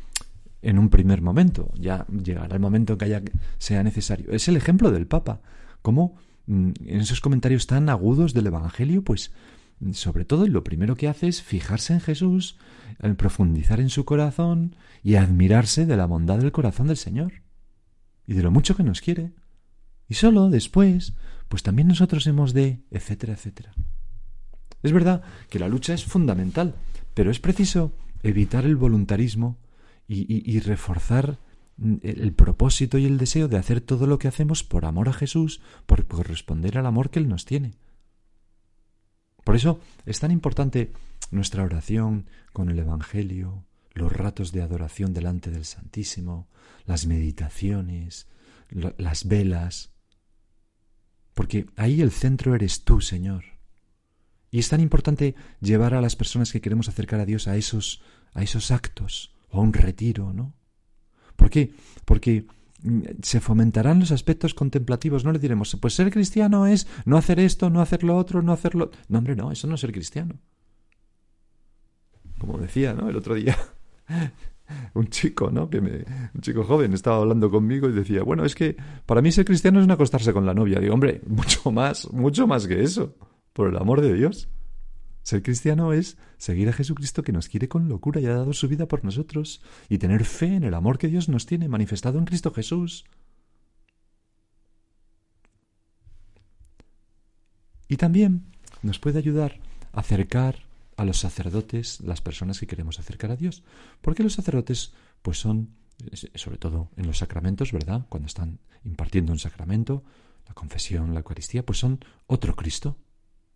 en 0.63 0.79
un 0.79 0.89
primer 0.89 1.23
momento. 1.23 1.73
Ya 1.79 2.07
llegará 2.07 2.55
el 2.55 2.61
momento 2.61 2.95
en 2.95 2.99
que 2.99 3.05
haya, 3.07 3.23
sea 3.59 3.83
necesario. 3.83 4.31
Es 4.31 4.49
el 4.49 4.57
ejemplo 4.57 4.91
del 4.91 5.07
Papa. 5.07 5.41
Cómo 5.83 6.17
mm, 6.47 6.71
en 6.87 7.01
esos 7.01 7.21
comentarios 7.21 7.67
tan 7.67 7.89
agudos 7.89 8.35
del 8.35 8.47
Evangelio, 8.47 9.03
pues 9.03 9.33
sobre 9.93 10.25
todo 10.25 10.47
lo 10.47 10.63
primero 10.63 10.95
que 10.95 11.09
hace 11.09 11.29
es 11.29 11.43
fijarse 11.43 11.95
en 11.95 12.01
Jesús, 12.01 12.59
profundizar 13.17 13.81
en 13.81 13.89
su 13.89 14.05
corazón 14.05 14.77
y 15.03 15.15
admirarse 15.15 15.87
de 15.87 15.97
la 15.97 16.07
bondad 16.07 16.39
del 16.39 16.53
corazón 16.53 16.89
del 16.89 16.99
Señor 16.99 17.33
y 18.27 18.35
de 18.35 18.43
lo 18.43 18.51
mucho 18.51 18.77
que 18.77 18.83
nos 18.83 19.01
quiere. 19.01 19.33
Y 20.09 20.15
solo 20.15 20.51
después, 20.51 21.15
pues 21.49 21.63
también 21.63 21.89
nosotros 21.89 22.27
hemos 22.27 22.53
de, 22.53 22.83
etcétera, 22.91 23.33
etcétera. 23.33 23.73
Es 24.83 24.93
verdad 24.93 25.23
que 25.49 25.59
la 25.59 25.69
lucha 25.69 25.95
es 25.95 26.05
fundamental, 26.05 26.75
pero 27.15 27.31
es 27.31 27.41
preciso 27.41 27.93
evitar 28.23 28.67
el 28.67 28.77
voluntarismo 28.77 29.57
y, 30.13 30.59
reforzar 30.61 31.39
el 31.79 32.33
propósito 32.33 32.99
y 32.99 33.07
el 33.07 33.17
deseo 33.17 33.47
de 33.47 33.57
hacer 33.57 33.81
todo 33.81 34.09
lo 34.09 34.19
que 34.19 34.27
hacemos 34.27 34.65
por 34.65 34.85
amor 34.85 35.09
a 35.09 35.13
Jesús, 35.13 35.61
por 35.87 36.07
corresponder 36.07 36.79
al 36.79 36.87
amor 36.87 37.11
que 37.11 37.21
Él 37.21 37.29
nos 37.29 37.45
tiene. 37.45 37.75
Por 39.45 39.55
eso 39.55 39.81
es 40.07 40.19
tan 40.19 40.33
importante 40.33 40.93
nuestra 41.31 41.63
oración 41.63 42.27
con 42.53 42.71
el 42.71 42.79
Evangelio, 42.81 43.65
los 43.95 44.13
ratos 44.13 44.51
de 44.53 44.63
adoración 44.63 45.15
delante 45.15 45.51
del 45.51 45.65
Santísimo, 45.65 46.49
las 46.87 47.07
meditaciones, 47.07 48.27
las 48.69 49.29
velas, 49.29 49.93
porque 51.35 51.67
ahí 51.77 52.01
el 52.01 52.11
centro 52.11 52.55
eres 52.55 52.83
tú, 52.83 53.01
Señor. 53.01 53.45
Y 54.51 54.59
es 54.59 54.69
tan 54.69 54.81
importante 54.81 55.37
llevar 55.61 55.95
a 55.95 56.01
las 56.01 56.17
personas 56.17 56.51
que 56.51 56.61
queremos 56.61 56.89
acercar 56.89 57.21
a 57.21 57.27
Dios 57.27 57.47
a 57.47 57.57
esos, 57.57 58.03
a 58.35 58.43
esos 58.43 58.73
actos, 58.73 59.33
o 59.51 59.59
a 59.59 59.63
un 59.63 59.73
retiro, 59.73 60.33
¿no? 60.33 60.55
¿Por 61.37 61.51
qué? 61.51 61.73
Porque 62.05 62.47
mm, 62.83 63.01
se 63.23 63.41
fomentarán 63.41 64.01
los 64.01 64.13
aspectos 64.13 64.55
contemplativos, 64.55 65.25
no 65.25 65.33
le 65.33 65.39
diremos, 65.39 65.77
pues 65.81 65.95
ser 65.95 66.11
cristiano 66.11 66.67
es 66.67 66.87
no 67.05 67.17
hacer 67.17 67.41
esto, 67.41 67.71
no 67.71 67.81
hacer 67.81 68.05
lo 68.05 68.17
otro, 68.17 68.43
no 68.43 68.53
hacerlo. 68.53 68.91
No, 69.09 69.19
hombre, 69.19 69.37
no, 69.37 69.51
eso 69.53 69.67
no 69.67 69.75
es 69.75 69.81
ser 69.81 69.93
cristiano. 69.93 70.35
Como 72.39 72.59
decía, 72.59 72.95
¿no? 72.95 73.09
El 73.09 73.17
otro 73.17 73.35
día 73.35 73.57
un 74.95 75.09
chico, 75.09 75.51
¿no? 75.51 75.69
Que 75.69 75.81
me, 75.81 76.05
un 76.35 76.41
chico 76.41 76.65
joven 76.65 76.93
estaba 76.95 77.17
hablando 77.17 77.51
conmigo 77.51 77.89
y 77.89 77.93
decía, 77.93 78.23
bueno, 78.23 78.45
es 78.45 78.55
que 78.55 78.77
para 79.07 79.23
mí 79.23 79.33
ser 79.33 79.45
cristiano 79.45 79.81
es 79.81 79.87
no 79.87 79.95
acostarse 79.95 80.33
con 80.33 80.47
la 80.47 80.55
novia. 80.55 80.81
Digo, 80.81 80.95
hombre, 80.95 81.21
mucho 81.27 81.71
más, 81.71 82.11
mucho 82.13 82.47
más 82.47 82.67
que 82.67 82.83
eso, 82.83 83.15
por 83.53 83.69
el 83.69 83.77
amor 83.77 84.01
de 84.01 84.15
Dios. 84.15 84.49
Ser 85.31 85.45
cristiano 85.45 85.93
es 85.93 86.17
seguir 86.39 86.69
a 86.69 86.73
Jesucristo 86.73 87.23
que 87.23 87.31
nos 87.31 87.49
quiere 87.49 87.69
con 87.69 87.89
locura 87.89 88.21
y 88.21 88.27
ha 88.27 88.35
dado 88.35 88.53
su 88.53 88.67
vida 88.67 88.89
por 88.89 89.05
nosotros, 89.05 89.63
y 89.89 89.99
tener 89.99 90.25
fe 90.25 90.57
en 90.57 90.65
el 90.65 90.75
amor 90.75 90.99
que 90.99 91.07
Dios 91.07 91.29
nos 91.29 91.47
tiene 91.47 91.69
manifestado 91.69 92.19
en 92.19 92.25
Cristo 92.25 92.51
Jesús. 92.51 93.05
Y 97.87 97.97
también 97.97 98.43
nos 98.83 98.99
puede 98.99 99.21
ayudar 99.21 99.61
a 99.93 100.01
acercar 100.01 100.65
a 100.97 101.05
los 101.05 101.21
sacerdotes 101.21 102.01
las 102.01 102.21
personas 102.21 102.59
que 102.59 102.67
queremos 102.67 102.99
acercar 102.99 103.31
a 103.31 103.37
Dios. 103.37 103.63
Porque 104.01 104.25
los 104.25 104.33
sacerdotes, 104.33 104.95
pues 105.23 105.39
son, 105.39 105.77
sobre 106.35 106.59
todo 106.59 106.91
en 106.97 107.07
los 107.07 107.19
sacramentos, 107.19 107.71
¿verdad? 107.71 108.05
Cuando 108.09 108.27
están 108.27 108.59
impartiendo 108.83 109.31
un 109.31 109.39
sacramento, 109.39 110.03
la 110.49 110.55
confesión, 110.55 111.15
la 111.15 111.21
Eucaristía, 111.21 111.65
pues 111.65 111.79
son 111.79 112.05
otro 112.27 112.57
Cristo, 112.57 112.97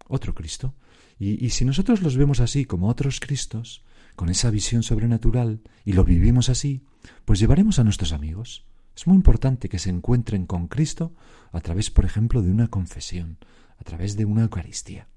otro 0.08 0.34
Cristo. 0.34 0.74
Y, 1.18 1.50
si 1.50 1.64
nosotros 1.64 2.02
los 2.02 2.16
vemos 2.16 2.40
así 2.40 2.64
como 2.64 2.88
otros 2.88 3.20
Cristos, 3.20 3.84
con 4.16 4.28
esa 4.28 4.50
visión 4.50 4.82
sobrenatural, 4.82 5.62
y 5.84 5.92
lo 5.92 6.04
vivimos 6.04 6.48
así, 6.48 6.84
pues 7.24 7.38
llevaremos 7.38 7.78
a 7.78 7.84
nuestros 7.84 8.12
amigos, 8.12 8.64
Es 8.96 9.08
muy 9.08 9.16
importante 9.16 9.68
que 9.68 9.80
se 9.80 9.90
encuentren 9.90 10.46
con 10.46 10.68
Cristo 10.68 11.12
a 11.50 11.60
través, 11.60 11.90
por 11.90 12.04
ejemplo, 12.04 12.42
de 12.42 12.50
una 12.50 12.68
confesión, 12.68 13.38
a 13.76 13.82
través 13.82 14.16
de 14.16 14.24
una 14.24 14.42
Eucaristía. 14.42 15.08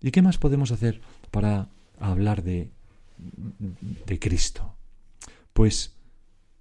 ¿Y 0.00 0.10
qué 0.10 0.22
más 0.22 0.38
podemos 0.38 0.70
hacer 0.72 1.02
para 1.30 1.68
hablar 1.98 2.42
de, 2.42 2.70
de 3.18 4.18
Cristo? 4.18 4.74
Pues 5.52 5.94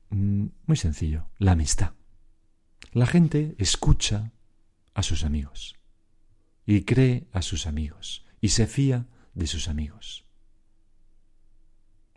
mm, 0.09 0.47
muy 0.65 0.77
sencillo, 0.77 1.27
la 1.37 1.51
amistad. 1.51 1.91
La 2.91 3.05
gente 3.05 3.55
escucha 3.57 4.31
a 4.95 5.03
sus 5.03 5.23
amigos 5.23 5.75
y 6.65 6.81
cree 6.81 7.27
a 7.31 7.43
sus 7.43 7.67
amigos 7.67 8.25
y 8.41 8.49
se 8.49 8.65
fía 8.65 9.05
de 9.35 9.45
sus 9.45 9.67
amigos. 9.67 10.25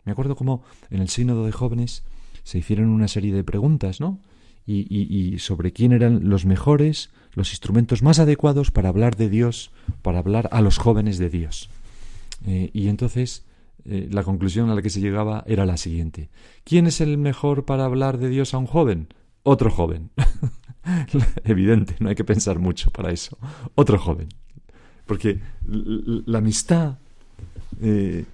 Me 0.05 0.13
acuerdo 0.13 0.35
cómo 0.35 0.63
en 0.89 1.01
el 1.01 1.09
sínodo 1.09 1.45
de 1.45 1.51
jóvenes 1.51 2.03
se 2.43 2.57
hicieron 2.57 2.89
una 2.89 3.07
serie 3.07 3.33
de 3.33 3.43
preguntas, 3.43 3.99
¿no? 3.99 4.19
Y, 4.65 5.39
sobre 5.39 5.73
quién 5.73 5.93
eran 5.93 6.29
los 6.29 6.45
mejores, 6.45 7.09
los 7.33 7.51
instrumentos 7.51 8.03
más 8.03 8.19
adecuados 8.19 8.69
para 8.69 8.89
hablar 8.89 9.15
de 9.15 9.27
Dios, 9.27 9.71
para 10.03 10.19
hablar 10.19 10.47
a 10.51 10.61
los 10.61 10.77
jóvenes 10.77 11.17
de 11.17 11.29
Dios. 11.29 11.71
Eh, 12.45 12.69
y 12.71 12.87
entonces 12.87 13.45
eh, 13.85 14.07
la 14.11 14.23
conclusión 14.23 14.69
a 14.69 14.75
la 14.75 14.83
que 14.83 14.91
se 14.91 15.01
llegaba 15.01 15.43
era 15.47 15.65
la 15.65 15.77
siguiente. 15.77 16.29
¿Quién 16.65 16.85
es 16.85 17.01
el 17.01 17.17
mejor 17.17 17.65
para 17.65 17.85
hablar 17.85 18.19
de 18.19 18.29
Dios 18.29 18.53
a 18.53 18.59
un 18.59 18.67
joven? 18.67 19.07
Otro 19.43 19.71
joven. 19.71 20.11
Evidente, 21.43 21.95
no 21.99 22.09
hay 22.09 22.15
que 22.15 22.23
pensar 22.23 22.59
mucho 22.59 22.91
para 22.91 23.11
eso. 23.11 23.37
Otro 23.75 23.97
joven. 23.97 24.29
Porque 25.05 25.39
la 25.63 26.37
amistad 26.37 26.99
eh, 27.81 28.25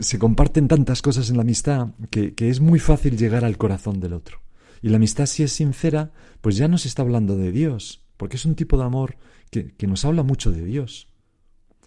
se 0.00 0.18
comparten 0.18 0.68
tantas 0.68 1.02
cosas 1.02 1.30
en 1.30 1.36
la 1.36 1.42
amistad 1.42 1.88
que, 2.10 2.34
es 2.38 2.60
muy 2.60 2.78
fácil 2.78 3.16
llegar 3.16 3.44
al 3.44 3.58
corazón 3.58 4.00
del 4.00 4.14
otro. 4.14 4.40
Y 4.82 4.88
la 4.88 4.96
amistad, 4.96 5.26
si 5.26 5.42
es 5.42 5.52
sincera, 5.52 6.12
pues 6.40 6.56
ya 6.56 6.68
no 6.68 6.78
se 6.78 6.88
está 6.88 7.02
hablando 7.02 7.36
de 7.36 7.52
Dios, 7.52 8.02
porque 8.16 8.36
es 8.36 8.44
un 8.44 8.54
tipo 8.54 8.78
de 8.78 8.84
amor 8.84 9.16
que, 9.50 9.74
que 9.74 9.86
nos 9.86 10.04
habla 10.04 10.22
mucho 10.22 10.50
de 10.50 10.64
Dios. 10.64 11.08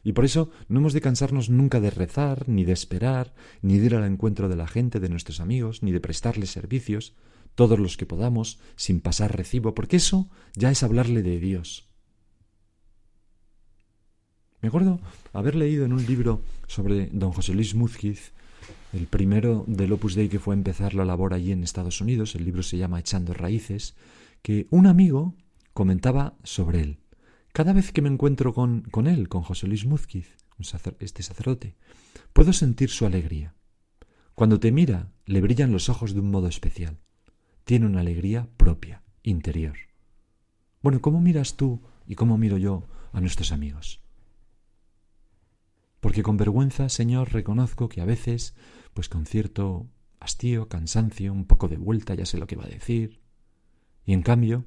Y 0.03 0.13
por 0.13 0.25
eso 0.25 0.51
no 0.67 0.79
hemos 0.79 0.93
de 0.93 1.01
cansarnos 1.01 1.49
nunca 1.49 1.79
de 1.79 1.89
rezar, 1.89 2.47
ni 2.47 2.65
de 2.65 2.73
esperar, 2.73 3.33
ni 3.61 3.79
de 3.79 3.85
ir 3.87 3.95
al 3.95 4.05
encuentro 4.05 4.49
de 4.49 4.55
la 4.55 4.67
gente, 4.67 4.99
de 4.99 5.09
nuestros 5.09 5.39
amigos, 5.39 5.81
ni 5.81 5.91
de 5.91 6.01
prestarles 6.01 6.51
servicios, 6.51 7.13
todos 7.55 7.79
los 7.79 7.97
que 7.97 8.05
podamos, 8.05 8.59
sin 8.75 8.99
pasar 9.01 9.35
recibo, 9.35 9.73
porque 9.73 9.97
eso 9.97 10.29
ya 10.55 10.71
es 10.71 10.83
hablarle 10.83 11.21
de 11.23 11.39
Dios. 11.39 11.87
Me 14.61 14.69
acuerdo 14.69 14.99
haber 15.33 15.55
leído 15.55 15.85
en 15.85 15.93
un 15.93 16.05
libro 16.05 16.41
sobre 16.67 17.07
don 17.07 17.33
José 17.33 17.53
Luis 17.53 17.75
Múzquiz, 17.75 18.31
el 18.93 19.07
primero 19.07 19.65
del 19.67 19.91
Opus 19.91 20.15
Dei 20.15 20.29
que 20.29 20.39
fue 20.39 20.53
a 20.55 20.57
empezar 20.57 20.93
la 20.93 21.03
labor 21.03 21.33
allí 21.33 21.51
en 21.51 21.63
Estados 21.63 21.99
Unidos, 21.99 22.35
el 22.35 22.45
libro 22.45 22.63
se 22.63 22.77
llama 22.77 22.99
Echando 22.99 23.33
Raíces, 23.33 23.95
que 24.41 24.67
un 24.69 24.87
amigo 24.87 25.35
comentaba 25.73 26.37
sobre 26.43 26.81
él. 26.81 26.99
Cada 27.51 27.73
vez 27.73 27.91
que 27.91 28.01
me 28.01 28.09
encuentro 28.09 28.53
con, 28.53 28.81
con 28.83 29.07
él, 29.07 29.27
con 29.27 29.41
José 29.41 29.67
Luis 29.67 29.85
Múzquiz, 29.85 30.37
este 30.99 31.23
sacerdote, 31.23 31.75
puedo 32.31 32.53
sentir 32.53 32.89
su 32.89 33.05
alegría. 33.05 33.55
Cuando 34.35 34.59
te 34.59 34.71
mira, 34.71 35.11
le 35.25 35.41
brillan 35.41 35.71
los 35.71 35.89
ojos 35.89 36.13
de 36.13 36.19
un 36.19 36.31
modo 36.31 36.47
especial. 36.47 36.99
Tiene 37.63 37.85
una 37.85 38.01
alegría 38.01 38.47
propia, 38.57 39.03
interior. 39.23 39.77
Bueno, 40.81 41.01
¿cómo 41.01 41.21
miras 41.21 41.55
tú 41.55 41.81
y 42.07 42.15
cómo 42.15 42.37
miro 42.37 42.57
yo 42.57 42.87
a 43.13 43.21
nuestros 43.21 43.51
amigos? 43.51 44.03
porque 46.03 46.21
con 46.21 46.35
vergüenza, 46.35 46.89
Señor, 46.89 47.31
reconozco 47.31 47.87
que 47.87 48.01
a 48.01 48.05
veces, 48.05 48.55
pues 48.93 49.07
con 49.07 49.25
cierto 49.25 49.87
hastío, 50.19 50.67
cansancio, 50.67 51.31
un 51.31 51.45
poco 51.45 51.69
de 51.69 51.77
vuelta, 51.77 52.13
ya 52.13 52.25
sé 52.25 52.37
lo 52.37 52.45
que 52.45 52.57
va 52.57 52.65
a 52.65 52.67
decir. 52.67 53.21
Y 54.05 54.11
en 54.11 54.21
cambio, 54.21 54.65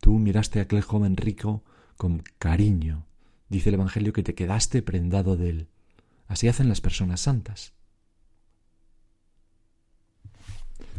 tú 0.00 0.18
miraste 0.18 0.58
a 0.58 0.62
aquel 0.62 0.82
joven 0.82 1.16
rico 1.16 1.62
con 1.96 2.24
cariño. 2.40 3.06
Dice 3.48 3.68
el 3.68 3.76
Evangelio 3.76 4.12
que 4.12 4.24
te 4.24 4.34
quedaste 4.34 4.82
prendado 4.82 5.36
de 5.36 5.50
él. 5.50 5.68
Así 6.26 6.48
hacen 6.48 6.68
las 6.68 6.80
personas 6.80 7.20
santas. 7.20 7.74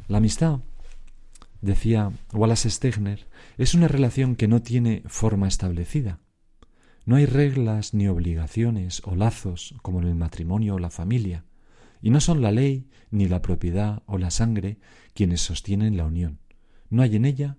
La 0.08 0.20
amistad, 0.20 0.62
decía 1.64 2.12
Wallace 2.34 2.70
Stegner, 2.70 3.28
es 3.58 3.74
una 3.74 3.88
relación 3.88 4.36
que 4.36 4.48
no 4.48 4.62
tiene 4.62 5.02
forma 5.08 5.48
establecida, 5.48 6.20
no 7.06 7.16
hay 7.16 7.26
reglas 7.26 7.94
ni 7.94 8.08
obligaciones 8.08 9.02
o 9.06 9.16
lazos 9.16 9.76
como 9.82 10.02
en 10.02 10.08
el 10.08 10.16
matrimonio 10.16 10.76
o 10.76 10.80
la 10.80 10.90
familia, 10.90 11.46
y 12.02 12.10
no 12.10 12.20
son 12.20 12.42
la 12.42 12.52
ley 12.52 12.90
ni 13.12 13.28
la 13.28 13.42
propiedad 13.42 14.04
o 14.06 14.18
la 14.18 14.30
sangre 14.30 14.78
quienes 15.14 15.42
sostienen 15.42 15.98
la 15.98 16.06
unión. 16.06 16.40
No 16.90 17.02
hay 17.02 17.16
en 17.16 17.26
ella 17.26 17.58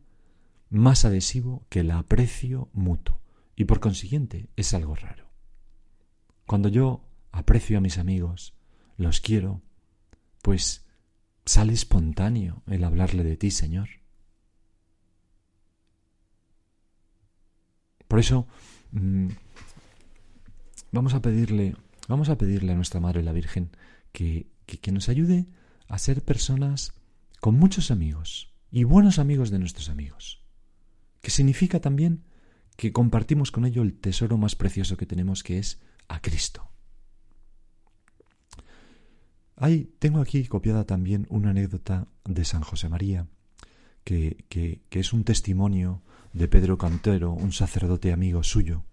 más 0.70 1.04
adhesivo 1.04 1.66
que 1.68 1.80
el 1.80 1.90
aprecio 1.90 2.68
mutuo, 2.72 3.20
y 3.56 3.64
por 3.64 3.80
consiguiente 3.80 4.48
es 4.56 4.74
algo 4.74 4.94
raro. 4.94 5.30
Cuando 6.46 6.68
yo 6.68 7.04
aprecio 7.32 7.78
a 7.78 7.80
mis 7.80 7.98
amigos, 7.98 8.54
los 8.96 9.20
quiero, 9.20 9.62
pues 10.42 10.83
sale 11.46 11.72
espontáneo 11.72 12.62
el 12.66 12.84
hablarle 12.84 13.24
de 13.24 13.36
ti, 13.36 13.50
Señor. 13.50 13.88
Por 18.08 18.20
eso 18.20 18.46
Mm, 18.94 19.30
vamos 20.92 21.14
a 21.14 21.20
pedirle, 21.20 21.74
vamos 22.06 22.28
a 22.28 22.38
pedirle 22.38 22.72
a 22.72 22.76
nuestra 22.76 23.00
Madre 23.00 23.24
la 23.24 23.32
Virgen 23.32 23.70
que, 24.12 24.46
que, 24.66 24.92
nos 24.92 25.08
ayude 25.08 25.46
a 25.88 25.98
ser 25.98 26.22
personas 26.22 26.94
con 27.40 27.58
muchos 27.58 27.90
amigos 27.90 28.54
y 28.70 28.84
buenos 28.84 29.18
amigos 29.18 29.50
de 29.50 29.58
nuestros 29.58 29.88
amigos, 29.88 30.44
que 31.22 31.30
significa 31.30 31.80
también 31.80 32.22
que 32.76 32.92
compartimos 32.92 33.50
con 33.50 33.64
ello 33.66 33.82
el 33.82 33.98
tesoro 33.98 34.38
más 34.38 34.54
precioso 34.54 34.96
que 34.96 35.06
tenemos, 35.06 35.42
que 35.42 35.58
es 35.58 35.82
a 36.06 36.20
Cristo. 36.20 36.70
Hay, 39.56 39.92
tengo 39.98 40.20
aquí 40.20 40.44
copiada 40.44 40.84
también 40.84 41.26
una 41.30 41.50
anécdota 41.50 42.08
de 42.24 42.44
San 42.44 42.62
José 42.62 42.88
María, 42.88 43.28
que, 44.02 44.44
que, 44.48 44.82
que 44.88 45.00
es 45.00 45.12
un 45.12 45.24
testimonio 45.24 46.02
de 46.32 46.48
Pedro 46.48 46.76
Cantero, 46.76 47.32
un 47.32 47.52
sacerdote 47.52 48.12
amigo 48.12 48.42
suyo, 48.42 48.84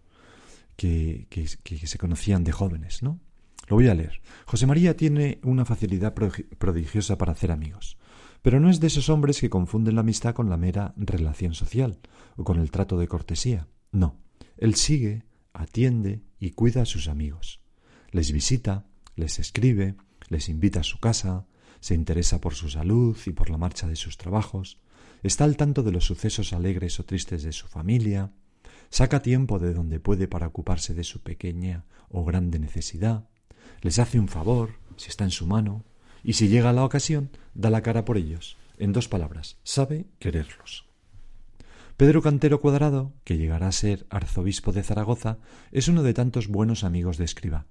que, 0.75 1.27
que, 1.29 1.87
se 1.87 1.97
conocían 1.97 2.43
de 2.43 2.51
jóvenes, 2.51 3.03
¿no? 3.03 3.19
Lo 3.67 3.75
voy 3.75 3.87
a 3.87 3.95
leer. 3.95 4.21
José 4.45 4.65
María 4.65 4.97
tiene 4.97 5.39
una 5.43 5.65
facilidad 5.65 6.13
prodigiosa 6.13 7.17
para 7.17 7.33
hacer 7.33 7.51
amigos, 7.51 7.97
pero 8.41 8.59
no 8.59 8.69
es 8.69 8.79
de 8.79 8.87
esos 8.87 9.09
hombres 9.09 9.39
que 9.39 9.49
confunden 9.49 9.95
la 9.95 10.01
amistad 10.01 10.33
con 10.33 10.49
la 10.49 10.57
mera 10.57 10.93
relación 10.97 11.53
social 11.53 11.99
o 12.35 12.43
con 12.43 12.59
el 12.59 12.71
trato 12.71 12.97
de 12.97 13.07
cortesía. 13.07 13.67
No, 13.91 14.17
él 14.57 14.75
sigue, 14.75 15.23
atiende 15.53 16.21
y 16.39 16.51
cuida 16.51 16.81
a 16.81 16.85
sus 16.85 17.07
amigos. 17.07 17.61
Les 18.09 18.31
visita, 18.31 18.85
les 19.15 19.39
escribe, 19.39 19.95
les 20.31 20.47
invita 20.47 20.79
a 20.79 20.83
su 20.83 20.99
casa, 20.99 21.45
se 21.81 21.93
interesa 21.93 22.39
por 22.39 22.55
su 22.55 22.69
salud 22.69 23.17
y 23.25 23.31
por 23.31 23.49
la 23.49 23.57
marcha 23.57 23.87
de 23.87 23.97
sus 23.97 24.17
trabajos, 24.17 24.79
está 25.23 25.43
al 25.43 25.57
tanto 25.57 25.83
de 25.83 25.91
los 25.91 26.05
sucesos 26.05 26.53
alegres 26.53 26.99
o 27.01 27.05
tristes 27.05 27.43
de 27.43 27.51
su 27.51 27.67
familia, 27.67 28.31
saca 28.89 29.21
tiempo 29.21 29.59
de 29.59 29.73
donde 29.73 29.99
puede 29.99 30.29
para 30.29 30.47
ocuparse 30.47 30.93
de 30.93 31.03
su 31.03 31.21
pequeña 31.21 31.83
o 32.09 32.23
grande 32.23 32.59
necesidad, 32.59 33.27
les 33.81 33.99
hace 33.99 34.19
un 34.19 34.29
favor, 34.29 34.75
si 34.95 35.09
está 35.09 35.25
en 35.25 35.31
su 35.31 35.45
mano, 35.47 35.83
y 36.23 36.33
si 36.33 36.47
llega 36.47 36.71
la 36.71 36.85
ocasión, 36.85 37.29
da 37.53 37.69
la 37.69 37.81
cara 37.81 38.05
por 38.05 38.17
ellos. 38.17 38.55
En 38.77 38.93
dos 38.93 39.09
palabras, 39.09 39.57
sabe 39.63 40.05
quererlos. 40.17 40.85
Pedro 41.97 42.21
Cantero 42.21 42.61
Cuadrado, 42.61 43.13
que 43.25 43.37
llegará 43.37 43.67
a 43.67 43.71
ser 43.73 44.07
arzobispo 44.09 44.71
de 44.71 44.81
Zaragoza, 44.81 45.39
es 45.71 45.89
uno 45.89 46.03
de 46.03 46.13
tantos 46.13 46.47
buenos 46.47 46.85
amigos 46.85 47.17
de 47.17 47.25
Escriba. 47.25 47.67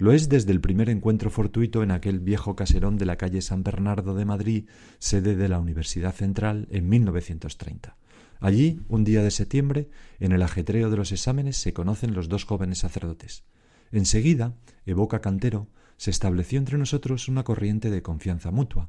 Lo 0.00 0.12
es 0.12 0.30
desde 0.30 0.50
el 0.52 0.62
primer 0.62 0.88
encuentro 0.88 1.28
fortuito 1.28 1.82
en 1.82 1.90
aquel 1.90 2.20
viejo 2.20 2.56
caserón 2.56 2.96
de 2.96 3.04
la 3.04 3.16
calle 3.16 3.42
San 3.42 3.62
Bernardo 3.62 4.14
de 4.14 4.24
Madrid, 4.24 4.64
sede 4.98 5.36
de 5.36 5.46
la 5.46 5.58
Universidad 5.58 6.14
Central, 6.14 6.68
en 6.70 6.88
1930. 6.88 7.98
Allí, 8.40 8.80
un 8.88 9.04
día 9.04 9.22
de 9.22 9.30
septiembre, 9.30 9.90
en 10.18 10.32
el 10.32 10.40
ajetreo 10.40 10.88
de 10.88 10.96
los 10.96 11.12
exámenes, 11.12 11.58
se 11.58 11.74
conocen 11.74 12.14
los 12.14 12.30
dos 12.30 12.46
jóvenes 12.46 12.78
sacerdotes. 12.78 13.44
Enseguida, 13.92 14.54
evoca 14.86 15.20
Cantero, 15.20 15.68
se 15.98 16.10
estableció 16.10 16.58
entre 16.58 16.78
nosotros 16.78 17.28
una 17.28 17.44
corriente 17.44 17.90
de 17.90 18.00
confianza 18.00 18.50
mutua. 18.50 18.88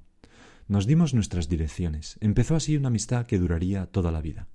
Nos 0.70 0.88
dimos 0.88 1.14
nuestras 1.14 1.50
direcciones. 1.50 2.16
Empezó 2.22 2.56
así 2.56 2.78
una 2.78 2.88
amistad 2.88 3.26
que 3.26 3.38
duraría 3.38 3.86
toda 3.86 4.14
la 4.14 4.22
vida. 4.22 4.48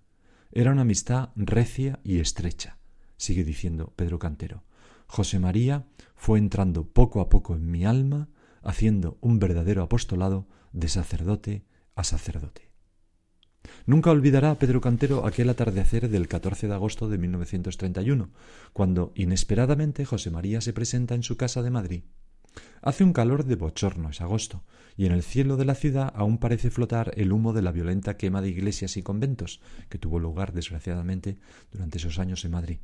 Era 0.53 0.73
una 0.73 0.83
amistad 0.83 1.29
recia 1.37 2.01
y 2.03 2.19
estrecha, 2.19 2.79
sigue 3.19 3.45
diciendo 3.45 3.93
Pedro 3.95 4.19
Cantero. 4.19 4.65
José 5.07 5.39
María 5.39 5.87
fue 6.15 6.39
entrando 6.39 6.85
poco 6.85 7.21
a 7.21 7.29
poco 7.29 7.55
en 7.55 7.71
mi 7.71 7.85
alma, 7.85 8.29
haciendo 8.63 9.19
un 9.21 9.39
verdadero 9.39 9.83
apostolado 9.83 10.49
de 10.73 10.89
sacerdote 10.89 11.65
a 11.95 12.05
sacerdote. 12.05 12.71
Nunca 13.85 14.11
olvidará 14.11 14.59
Pedro 14.59 14.81
Cantero 14.81 15.27
aquel 15.27 15.49
atardecer 15.49 16.09
del 16.09 16.29
14 16.29 16.69
de 16.69 16.75
agosto 16.75 17.09
de 17.09 17.19
1931, 17.19 18.31
cuando 18.73 19.13
inesperadamente 19.15 20.05
José 20.05 20.31
María 20.31 20.61
se 20.61 20.73
presenta 20.73 21.15
en 21.15 21.23
su 21.23 21.37
casa 21.37 21.63
de 21.63 21.71
Madrid. 21.71 22.03
Hace 22.83 23.05
un 23.05 23.13
calor 23.13 23.45
de 23.45 23.57
bochorno, 23.57 24.11
es 24.11 24.21
agosto, 24.21 24.65
y 24.97 25.07
en 25.07 25.13
el 25.13 25.23
cielo 25.23 25.57
de 25.57 25.65
la 25.65 25.75
ciudad 25.75 26.13
aún 26.15 26.39
parece 26.39 26.71
flotar 26.71 27.13
el 27.17 27.33
humo 27.33 27.53
de 27.53 27.63
la 27.63 27.73
violenta 27.73 28.17
quema 28.17 28.41
de 28.41 28.49
iglesias 28.49 28.97
y 28.97 29.03
conventos 29.03 29.61
que 29.89 29.99
tuvo 29.99 30.19
lugar, 30.19 30.53
desgraciadamente, 30.53 31.39
durante 31.71 31.99
esos 31.99 32.19
años 32.19 32.45
en 32.45 32.53
Madrid. 32.53 32.79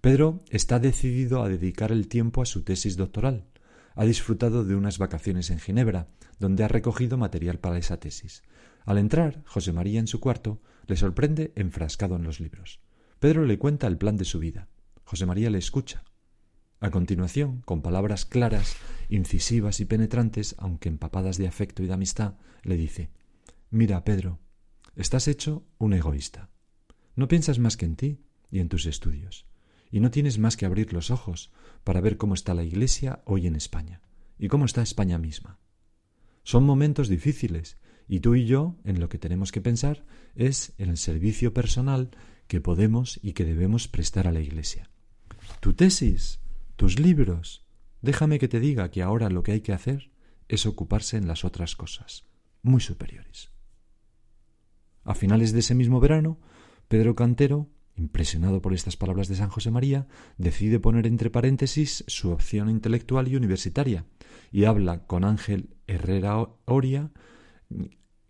Pedro 0.00 0.42
está 0.48 0.78
decidido 0.78 1.42
a 1.42 1.48
dedicar 1.48 1.92
el 1.92 2.08
tiempo 2.08 2.40
a 2.40 2.46
su 2.46 2.62
tesis 2.62 2.96
doctoral. 2.96 3.46
Ha 3.94 4.04
disfrutado 4.04 4.64
de 4.64 4.74
unas 4.74 4.98
vacaciones 4.98 5.50
en 5.50 5.60
Ginebra, 5.60 6.08
donde 6.38 6.64
ha 6.64 6.68
recogido 6.68 7.18
material 7.18 7.58
para 7.58 7.76
esa 7.76 7.98
tesis. 7.98 8.42
Al 8.86 8.96
entrar, 8.96 9.42
José 9.44 9.72
María 9.72 10.00
en 10.00 10.06
su 10.06 10.20
cuarto 10.20 10.62
le 10.86 10.96
sorprende 10.96 11.52
enfrascado 11.54 12.16
en 12.16 12.22
los 12.22 12.40
libros. 12.40 12.80
Pedro 13.18 13.44
le 13.44 13.58
cuenta 13.58 13.86
el 13.86 13.98
plan 13.98 14.16
de 14.16 14.24
su 14.24 14.38
vida. 14.38 14.68
José 15.04 15.26
María 15.26 15.50
le 15.50 15.58
escucha, 15.58 16.02
a 16.80 16.90
continuación, 16.90 17.60
con 17.66 17.82
palabras 17.82 18.24
claras, 18.24 18.76
incisivas 19.10 19.80
y 19.80 19.84
penetrantes, 19.84 20.54
aunque 20.58 20.88
empapadas 20.88 21.36
de 21.36 21.46
afecto 21.46 21.82
y 21.82 21.86
de 21.86 21.92
amistad, 21.92 22.38
le 22.62 22.78
dice 22.78 23.10
Mira, 23.68 24.02
Pedro, 24.02 24.38
estás 24.96 25.28
hecho 25.28 25.66
un 25.76 25.92
egoísta. 25.92 26.48
No 27.16 27.28
piensas 27.28 27.58
más 27.58 27.76
que 27.76 27.84
en 27.84 27.96
ti 27.96 28.20
y 28.50 28.60
en 28.60 28.70
tus 28.70 28.86
estudios, 28.86 29.46
y 29.90 30.00
no 30.00 30.10
tienes 30.10 30.38
más 30.38 30.56
que 30.56 30.66
abrir 30.66 30.92
los 30.92 31.10
ojos 31.10 31.52
para 31.84 32.00
ver 32.00 32.16
cómo 32.16 32.34
está 32.34 32.54
la 32.54 32.64
Iglesia 32.64 33.22
hoy 33.24 33.46
en 33.46 33.56
España, 33.56 34.02
y 34.38 34.48
cómo 34.48 34.64
está 34.64 34.82
España 34.82 35.18
misma. 35.18 35.58
Son 36.42 36.64
momentos 36.64 37.08
difíciles, 37.08 37.78
y 38.08 38.20
tú 38.20 38.34
y 38.34 38.46
yo 38.46 38.76
en 38.84 39.00
lo 39.00 39.08
que 39.08 39.18
tenemos 39.18 39.52
que 39.52 39.60
pensar 39.60 40.04
es 40.34 40.74
en 40.78 40.90
el 40.90 40.96
servicio 40.96 41.54
personal 41.54 42.10
que 42.46 42.60
podemos 42.60 43.20
y 43.22 43.32
que 43.32 43.44
debemos 43.44 43.88
prestar 43.88 44.26
a 44.26 44.32
la 44.32 44.40
Iglesia. 44.40 44.90
Tu 45.60 45.74
tesis 45.74 46.40
tus 46.80 46.98
libros. 46.98 47.66
Déjame 48.00 48.38
que 48.38 48.48
te 48.48 48.58
diga 48.58 48.90
que 48.90 49.02
ahora 49.02 49.28
lo 49.28 49.42
que 49.42 49.52
hay 49.52 49.60
que 49.60 49.74
hacer 49.74 50.10
es 50.48 50.64
ocuparse 50.64 51.18
en 51.18 51.28
las 51.28 51.44
otras 51.44 51.76
cosas, 51.76 52.24
muy 52.62 52.80
superiores. 52.80 53.50
A 55.04 55.14
finales 55.14 55.52
de 55.52 55.58
ese 55.58 55.74
mismo 55.74 56.00
verano, 56.00 56.40
Pedro 56.88 57.14
Cantero, 57.14 57.68
impresionado 58.00 58.62
por 58.62 58.72
estas 58.72 58.96
palabras 58.96 59.28
de 59.28 59.36
San 59.36 59.50
José 59.50 59.70
María, 59.70 60.08
decide 60.38 60.80
poner 60.80 61.06
entre 61.06 61.30
paréntesis 61.30 62.02
su 62.06 62.30
opción 62.30 62.70
intelectual 62.70 63.28
y 63.28 63.36
universitaria, 63.36 64.06
y 64.50 64.64
habla 64.64 65.06
con 65.06 65.24
Ángel 65.24 65.76
Herrera 65.86 66.48
Oria, 66.64 67.12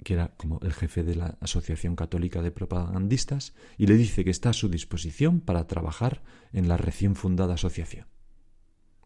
que 0.03 0.15
era 0.15 0.35
como 0.37 0.61
el 0.63 0.73
jefe 0.73 1.05
de 1.05 1.15
la 1.15 1.39
Asociación 1.41 1.95
Católica 1.95 2.43
de 2.43 2.51
Propagandistas, 2.51 3.55
y 3.79 3.87
le 3.87 3.97
dice 3.97 4.25
que 4.25 4.31
está 4.31 4.51
a 4.51 4.55
su 4.55 4.69
disposición 4.69 5.41
para 5.41 5.67
trabajar 5.67 6.23
en 6.53 6.69
la 6.69 6.77
recién 6.77 7.15
fundada 7.15 7.55
asociación. 7.55 8.07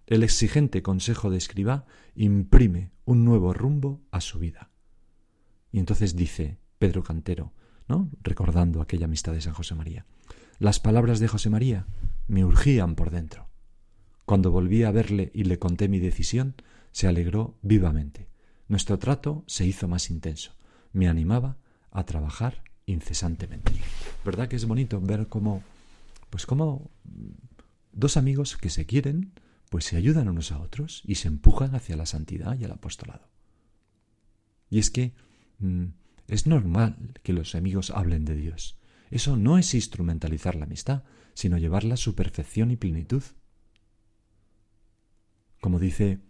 El 0.06 0.22
exigente 0.22 0.82
consejo 0.82 1.30
de 1.30 1.38
escriba 1.38 1.86
imprime 2.14 2.92
un 3.04 3.24
nuevo 3.24 3.52
rumbo 3.52 4.02
a 4.10 4.20
su 4.20 4.38
vida. 4.38 4.70
Y 5.72 5.78
entonces 5.78 6.14
dice 6.14 6.58
Pedro 6.78 7.02
Cantero, 7.02 7.52
¿no? 7.88 8.10
recordando 8.22 8.80
aquella 8.80 9.06
amistad 9.06 9.32
de 9.32 9.40
San 9.40 9.54
José 9.54 9.74
María, 9.74 10.06
las 10.58 10.80
palabras 10.80 11.20
de 11.20 11.28
José 11.28 11.50
María 11.50 11.86
me 12.28 12.44
urgían 12.44 12.94
por 12.94 13.10
dentro. 13.10 13.48
Cuando 14.24 14.50
volví 14.50 14.82
a 14.84 14.90
verle 14.90 15.30
y 15.34 15.44
le 15.44 15.58
conté 15.58 15.88
mi 15.88 15.98
decisión, 15.98 16.54
se 16.92 17.06
alegró 17.06 17.58
vivamente. 17.62 18.28
Nuestro 18.68 18.98
trato 18.98 19.44
se 19.46 19.66
hizo 19.66 19.88
más 19.88 20.10
intenso. 20.10 20.52
Me 20.92 21.08
animaba 21.08 21.58
a 21.90 22.04
trabajar 22.04 22.62
incesantemente. 22.86 23.72
¿Verdad 24.24 24.48
que 24.48 24.56
es 24.56 24.64
bonito 24.64 25.00
ver 25.00 25.28
cómo, 25.28 25.62
pues 26.30 26.46
cómo 26.46 26.90
dos 27.92 28.16
amigos 28.16 28.56
que 28.56 28.70
se 28.70 28.86
quieren, 28.86 29.32
pues 29.70 29.84
se 29.84 29.96
ayudan 29.96 30.28
unos 30.28 30.52
a 30.52 30.60
otros 30.60 31.02
y 31.04 31.16
se 31.16 31.28
empujan 31.28 31.74
hacia 31.74 31.96
la 31.96 32.06
santidad 32.06 32.58
y 32.58 32.64
el 32.64 32.72
apostolado. 32.72 33.28
Y 34.70 34.78
es 34.78 34.90
que 34.90 35.14
mm, 35.58 35.86
es 36.28 36.46
normal 36.46 37.18
que 37.22 37.32
los 37.32 37.54
amigos 37.54 37.90
hablen 37.90 38.24
de 38.24 38.36
Dios. 38.36 38.78
Eso 39.10 39.36
no 39.36 39.58
es 39.58 39.74
instrumentalizar 39.74 40.54
la 40.54 40.64
amistad, 40.64 41.04
sino 41.34 41.58
llevarla 41.58 41.94
a 41.94 41.98
su 41.98 42.14
perfección 42.14 42.70
y 42.70 42.76
plenitud. 42.76 43.22
Como 45.60 45.78
dice 45.78 46.20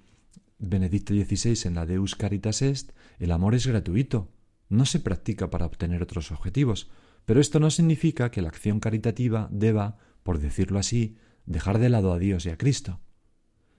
Benedicto 0.59 1.13
XVI 1.15 1.69
en 1.69 1.75
la 1.75 1.87
Deus 1.87 2.15
Caritas 2.15 2.63
Est, 2.63 2.93
el 3.19 3.33
amor 3.33 3.55
es 3.55 3.67
gratuito, 3.67 4.33
no 4.69 4.87
se 4.87 5.01
practica 5.01 5.51
para 5.51 5.67
obtener 5.67 6.03
otros 6.03 6.31
objetivos, 6.31 6.91
pero 7.25 7.41
esto 7.41 7.61
no 7.61 7.71
significa 7.71 8.31
que 8.31 8.43
la 8.43 8.49
acción 8.49 8.81
caritativa 8.81 9.49
deba, 9.51 9.99
por 10.23 10.39
decirlo 10.39 10.79
así, 10.79 11.17
dejar 11.47 11.79
de 11.79 11.89
lado 11.89 12.13
a 12.13 12.19
Dios 12.19 12.47
y 12.47 12.51
a 12.51 12.59
Cristo 12.59 13.01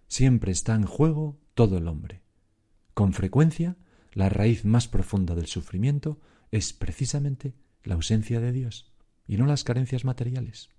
siempre 0.08 0.52
está 0.52 0.76
en 0.76 0.86
juego 0.86 1.40
todo 1.54 1.78
el 1.78 1.88
hombre. 1.88 2.24
Con 2.94 3.14
frecuencia, 3.14 3.78
la 4.14 4.30
raíz 4.30 4.66
más 4.66 4.88
profunda 4.88 5.36
del 5.36 5.48
sufrimiento 5.48 6.20
es 6.52 6.74
precisamente 6.74 7.54
la 7.86 7.96
ausencia 7.96 8.42
de 8.42 8.52
Dios 8.52 8.92
y 9.28 9.38
no 9.38 9.46
las 9.46 9.64
carencias 9.64 10.04
materiales. 10.04 10.70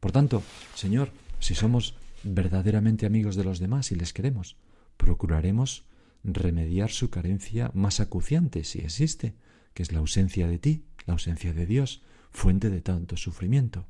Por 0.00 0.12
tanto, 0.12 0.42
Señor, 0.74 1.12
si 1.38 1.54
somos 1.54 1.94
verdaderamente 2.24 3.06
amigos 3.06 3.36
de 3.36 3.44
los 3.44 3.58
demás 3.58 3.92
y 3.92 3.94
les 3.94 4.12
queremos, 4.12 4.56
procuraremos 4.96 5.84
remediar 6.24 6.90
su 6.90 7.10
carencia 7.10 7.70
más 7.74 8.00
acuciante, 8.00 8.64
si 8.64 8.80
existe, 8.80 9.36
que 9.74 9.82
es 9.82 9.92
la 9.92 10.00
ausencia 10.00 10.48
de 10.48 10.58
ti, 10.58 10.86
la 11.06 11.12
ausencia 11.12 11.52
de 11.52 11.66
Dios, 11.66 12.02
fuente 12.30 12.70
de 12.70 12.80
tanto 12.80 13.16
sufrimiento. 13.16 13.86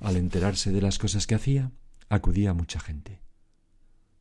Al 0.00 0.16
enterarse 0.16 0.72
de 0.72 0.82
las 0.82 0.98
cosas 0.98 1.26
que 1.26 1.34
hacía, 1.34 1.72
acudía 2.08 2.52
mucha 2.52 2.80
gente. 2.80 3.22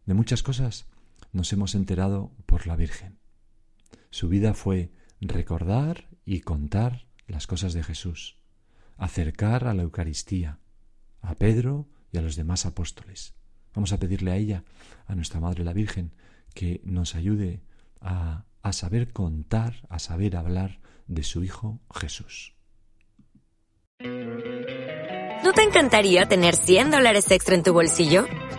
De 0.06 0.14
muchas 0.14 0.44
cosas 0.44 0.86
nos 1.32 1.52
hemos 1.52 1.76
enterado 1.76 2.32
por 2.46 2.68
la 2.68 2.76
Virgen. 2.76 3.18
Su 4.10 4.30
vida 4.30 4.54
fue 4.54 4.92
recordar 5.22 6.08
y 6.26 6.42
contar 6.42 7.08
las 7.28 7.48
cosas 7.48 7.74
de 7.74 7.84
Jesús, 7.84 8.38
acercar 8.98 9.68
a 9.68 9.74
la 9.74 9.84
Eucaristía, 9.84 10.60
a 11.22 11.36
Pedro 11.36 11.88
y 12.12 12.18
a 12.18 12.22
los 12.22 12.36
demás 12.36 12.66
apóstoles. 12.66 13.36
Vamos 13.74 13.92
a 13.92 14.00
pedirle 14.00 14.32
a 14.32 14.38
ella, 14.38 14.64
a 15.08 15.16
nuestra 15.16 15.40
Madre 15.40 15.64
la 15.64 15.74
Virgen, 15.74 16.14
que 16.54 16.82
nos 16.86 17.16
ayude 17.16 17.62
a, 18.00 18.46
a 18.62 18.74
saber 18.74 19.12
contar, 19.12 19.86
a 19.90 20.00
saber 20.00 20.36
hablar 20.36 20.80
de 21.08 21.24
su 21.24 21.44
Hijo 21.44 21.82
Jesús. 21.94 22.56
¿No 25.44 25.54
te 25.54 25.64
encantaría 25.64 26.28
tener 26.28 26.56
100 26.56 26.92
dólares 26.92 27.30
extra 27.30 27.56
en 27.56 27.64
tu 27.64 27.74
bolsillo? 27.74 28.26